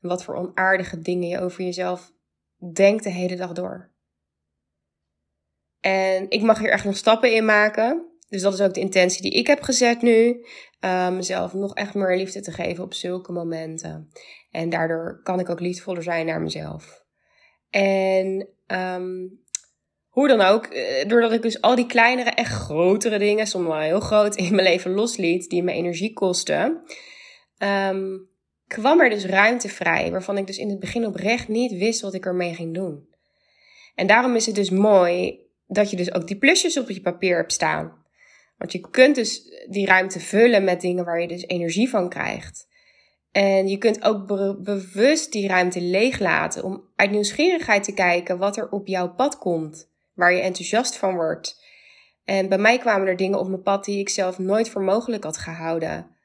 En 0.00 0.08
wat 0.08 0.24
voor 0.24 0.34
onaardige 0.34 0.98
dingen 0.98 1.28
je 1.28 1.40
over 1.40 1.64
jezelf 1.64 2.12
denkt 2.72 3.04
de 3.04 3.10
hele 3.10 3.36
dag 3.36 3.52
door. 3.52 3.90
En 5.80 6.30
ik 6.30 6.42
mag 6.42 6.58
hier 6.58 6.70
echt 6.70 6.84
nog 6.84 6.96
stappen 6.96 7.34
in 7.34 7.44
maken. 7.44 8.15
Dus 8.28 8.42
dat 8.42 8.52
is 8.52 8.60
ook 8.60 8.74
de 8.74 8.80
intentie 8.80 9.22
die 9.22 9.32
ik 9.32 9.46
heb 9.46 9.62
gezet 9.62 10.02
nu. 10.02 10.44
Uh, 10.80 11.10
mezelf 11.10 11.54
nog 11.54 11.74
echt 11.74 11.94
meer 11.94 12.16
liefde 12.16 12.40
te 12.40 12.52
geven 12.52 12.84
op 12.84 12.94
zulke 12.94 13.32
momenten. 13.32 14.08
En 14.50 14.68
daardoor 14.68 15.20
kan 15.22 15.40
ik 15.40 15.48
ook 15.48 15.60
liefdevoller 15.60 16.02
zijn 16.02 16.26
naar 16.26 16.40
mezelf. 16.40 17.04
En 17.70 18.48
um, 18.66 19.40
hoe 20.08 20.28
dan 20.28 20.40
ook, 20.40 20.66
eh, 20.66 21.08
doordat 21.08 21.32
ik 21.32 21.42
dus 21.42 21.60
al 21.60 21.74
die 21.74 21.86
kleinere, 21.86 22.30
echt 22.30 22.52
grotere 22.52 23.18
dingen, 23.18 23.46
soms 23.46 23.66
wel 23.66 23.78
heel 23.78 24.00
groot, 24.00 24.36
in 24.36 24.54
mijn 24.54 24.68
leven 24.68 24.90
losliet, 24.90 25.50
die 25.50 25.62
me 25.62 25.72
energie 25.72 26.12
kosten, 26.12 26.82
um, 27.58 28.28
kwam 28.66 29.00
er 29.00 29.10
dus 29.10 29.24
ruimte 29.24 29.68
vrij, 29.68 30.10
waarvan 30.10 30.38
ik 30.38 30.46
dus 30.46 30.58
in 30.58 30.70
het 30.70 30.80
begin 30.80 31.06
oprecht 31.06 31.48
niet 31.48 31.72
wist 31.72 32.00
wat 32.00 32.14
ik 32.14 32.26
ermee 32.26 32.54
ging 32.54 32.74
doen. 32.74 33.08
En 33.94 34.06
daarom 34.06 34.34
is 34.34 34.46
het 34.46 34.54
dus 34.54 34.70
mooi 34.70 35.40
dat 35.66 35.90
je 35.90 35.96
dus 35.96 36.14
ook 36.14 36.26
die 36.26 36.38
plusjes 36.38 36.78
op 36.78 36.90
je 36.90 37.00
papier 37.00 37.36
hebt 37.36 37.52
staan. 37.52 38.04
Want 38.58 38.72
je 38.72 38.80
kunt 38.90 39.14
dus 39.14 39.42
die 39.68 39.86
ruimte 39.86 40.20
vullen 40.20 40.64
met 40.64 40.80
dingen 40.80 41.04
waar 41.04 41.20
je 41.20 41.28
dus 41.28 41.46
energie 41.46 41.88
van 41.88 42.08
krijgt. 42.08 42.68
En 43.32 43.68
je 43.68 43.78
kunt 43.78 44.02
ook 44.02 44.26
bewust 44.64 45.32
die 45.32 45.48
ruimte 45.48 45.80
leeglaten 45.80 46.64
om 46.64 46.84
uit 46.96 47.10
nieuwsgierigheid 47.10 47.84
te 47.84 47.94
kijken 47.94 48.38
wat 48.38 48.56
er 48.56 48.68
op 48.70 48.86
jouw 48.86 49.14
pad 49.14 49.38
komt, 49.38 49.90
waar 50.14 50.32
je 50.32 50.40
enthousiast 50.40 50.96
van 50.96 51.14
wordt. 51.14 51.64
En 52.24 52.48
bij 52.48 52.58
mij 52.58 52.78
kwamen 52.78 53.06
er 53.06 53.16
dingen 53.16 53.38
op 53.38 53.48
mijn 53.48 53.62
pad 53.62 53.84
die 53.84 53.98
ik 53.98 54.08
zelf 54.08 54.38
nooit 54.38 54.68
voor 54.68 54.82
mogelijk 54.82 55.24
had 55.24 55.36
gehouden. 55.36 56.16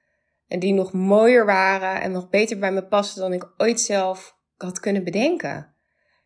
En 0.47 0.59
die 0.59 0.73
nog 0.73 0.93
mooier 0.93 1.45
waren 1.45 2.01
en 2.01 2.11
nog 2.11 2.29
beter 2.29 2.59
bij 2.59 2.71
me 2.71 2.83
pasten 2.83 3.21
dan 3.21 3.33
ik 3.33 3.53
ooit 3.57 3.81
zelf 3.81 4.37
had 4.57 4.79
kunnen 4.79 5.03
bedenken. 5.03 5.75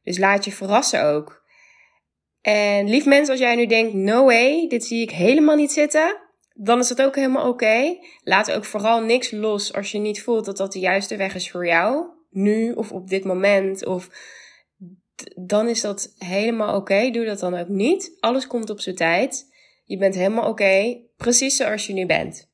Dus 0.03 0.17
laat 0.17 0.45
je 0.45 0.51
verrassen 0.51 1.03
ook. 1.03 1.44
En 2.45 2.89
lief 2.89 3.05
mensen, 3.05 3.31
als 3.31 3.39
jij 3.39 3.55
nu 3.55 3.65
denkt, 3.65 3.93
no 3.93 4.25
way, 4.25 4.67
dit 4.67 4.85
zie 4.85 5.01
ik 5.01 5.11
helemaal 5.11 5.55
niet 5.55 5.71
zitten, 5.71 6.17
dan 6.53 6.79
is 6.79 6.87
dat 6.87 7.01
ook 7.01 7.15
helemaal 7.15 7.47
oké. 7.47 7.97
Laat 8.23 8.51
ook 8.51 8.65
vooral 8.65 9.01
niks 9.01 9.31
los 9.31 9.73
als 9.73 9.91
je 9.91 9.97
niet 9.97 10.23
voelt 10.23 10.45
dat 10.45 10.57
dat 10.57 10.73
de 10.73 10.79
juiste 10.79 11.15
weg 11.15 11.35
is 11.35 11.51
voor 11.51 11.67
jou. 11.67 12.05
Nu 12.29 12.71
of 12.71 12.91
op 12.91 13.09
dit 13.09 13.23
moment. 13.23 13.85
Of 13.85 14.09
dan 15.35 15.67
is 15.67 15.81
dat 15.81 16.15
helemaal 16.17 16.75
oké. 16.75 17.09
Doe 17.09 17.25
dat 17.25 17.39
dan 17.39 17.55
ook 17.55 17.67
niet. 17.67 18.17
Alles 18.19 18.47
komt 18.47 18.69
op 18.69 18.79
zijn 18.79 18.95
tijd. 18.95 19.53
Je 19.83 19.97
bent 19.97 20.15
helemaal 20.15 20.49
oké. 20.49 21.01
precies 21.17 21.55
zoals 21.55 21.87
je 21.87 21.93
nu 21.93 22.05
bent. 22.05 22.49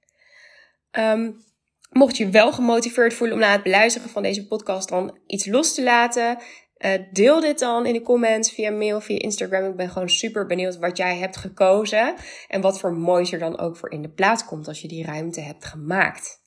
Um, 0.92 1.44
Mocht 1.92 2.18
je 2.18 2.30
wel 2.30 2.54
gemotiveerd 2.54 3.14
voelen 3.14 3.36
om 3.36 3.42
na 3.42 3.52
het 3.52 3.64
beluisteren 3.64 4.10
van 4.10 4.24
deze 4.24 4.48
podcast 4.48 4.90
dan 4.90 5.18
iets 5.26 5.46
los 5.46 5.74
te 5.74 5.84
laten, 5.84 6.38
uh, 6.86 6.92
deel 7.12 7.40
dit 7.40 7.60
dan 7.60 7.86
in 7.86 7.94
de 7.94 8.02
comments 8.02 8.52
via 8.52 8.72
mail, 8.72 9.02
via 9.02 9.20
Instagram. 9.20 9.70
Ik 9.70 9.76
ben 9.76 9.90
gewoon 9.90 10.10
super 10.10 10.46
benieuwd 10.46 10.78
wat 10.78 10.98
jij 10.98 11.18
hebt 11.18 11.38
gekozen 11.38 12.16
en 12.48 12.62
wat 12.62 12.80
voor 12.80 12.94
moois 12.94 13.32
er 13.32 13.40
dan 13.40 13.60
ook 13.60 13.78
voor 13.78 13.92
in 13.92 14.02
de 14.02 14.10
plaats 14.10 14.46
komt 14.46 14.68
als 14.68 14.82
je 14.82 14.88
die 14.88 15.06
ruimte 15.06 15.42
hebt 15.42 15.66
gemaakt. 15.66 16.40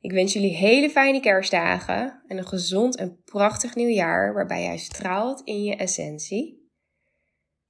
Ik 0.00 0.12
wens 0.12 0.32
jullie 0.32 0.56
hele 0.56 0.90
fijne 0.90 1.20
kerstdagen 1.20 2.22
en 2.26 2.38
een 2.38 2.46
gezond 2.46 2.96
en 2.96 3.20
prachtig 3.24 3.74
nieuwjaar 3.74 4.34
waarbij 4.34 4.62
jij 4.62 4.78
straalt 4.78 5.42
in 5.44 5.62
je 5.62 5.76
essentie. 5.76 6.70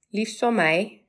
Liefst 0.09 0.39
van 0.39 0.55
mij. 0.55 1.05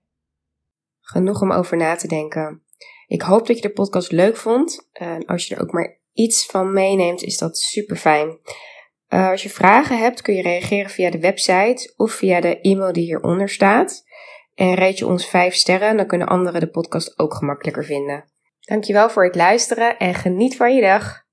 Genoeg 1.01 1.41
om 1.41 1.53
over 1.53 1.77
na 1.77 1.97
te 1.97 2.09
denken. 2.09 2.63
Ik 3.07 3.23
hoop 3.23 3.47
dat 3.47 3.57
je 3.57 3.63
de 3.63 3.73
podcast 3.73 4.13
leuk 4.13 4.37
vond. 4.37 4.89
En 4.93 5.25
als 5.25 5.47
je 5.47 5.55
er 5.55 5.63
ook 5.63 5.73
maar 5.73 6.01
iets 6.13 6.47
van 6.47 6.73
meeneemt, 6.73 7.23
is 7.23 7.39
dat 7.39 7.59
super 7.59 7.97
fijn. 7.97 8.39
Uh, 9.09 9.29
als 9.29 9.43
je 9.43 9.51
vragen 9.51 9.99
hebt, 9.99 10.23
kun 10.23 10.35
je 10.35 10.43
reageren 10.43 10.91
via 10.91 11.11
de 11.11 11.19
website 11.19 11.93
of 11.97 12.13
via 12.13 12.41
de 12.41 12.61
e-mail 12.61 12.93
die 12.93 13.05
hieronder 13.05 13.49
staat. 13.49 14.05
En 14.55 14.75
reed 14.75 14.99
je 14.99 15.07
ons 15.07 15.27
5 15.27 15.55
sterren, 15.55 15.97
dan 15.97 16.07
kunnen 16.07 16.29
anderen 16.29 16.61
de 16.61 16.71
podcast 16.71 17.19
ook 17.19 17.35
gemakkelijker 17.35 17.85
vinden. 17.85 18.25
Dankjewel 18.61 19.11
voor 19.11 19.25
het 19.25 19.35
luisteren 19.35 19.99
en 19.99 20.15
geniet 20.15 20.57
van 20.57 20.75
je 20.75 20.81
dag. 20.81 21.27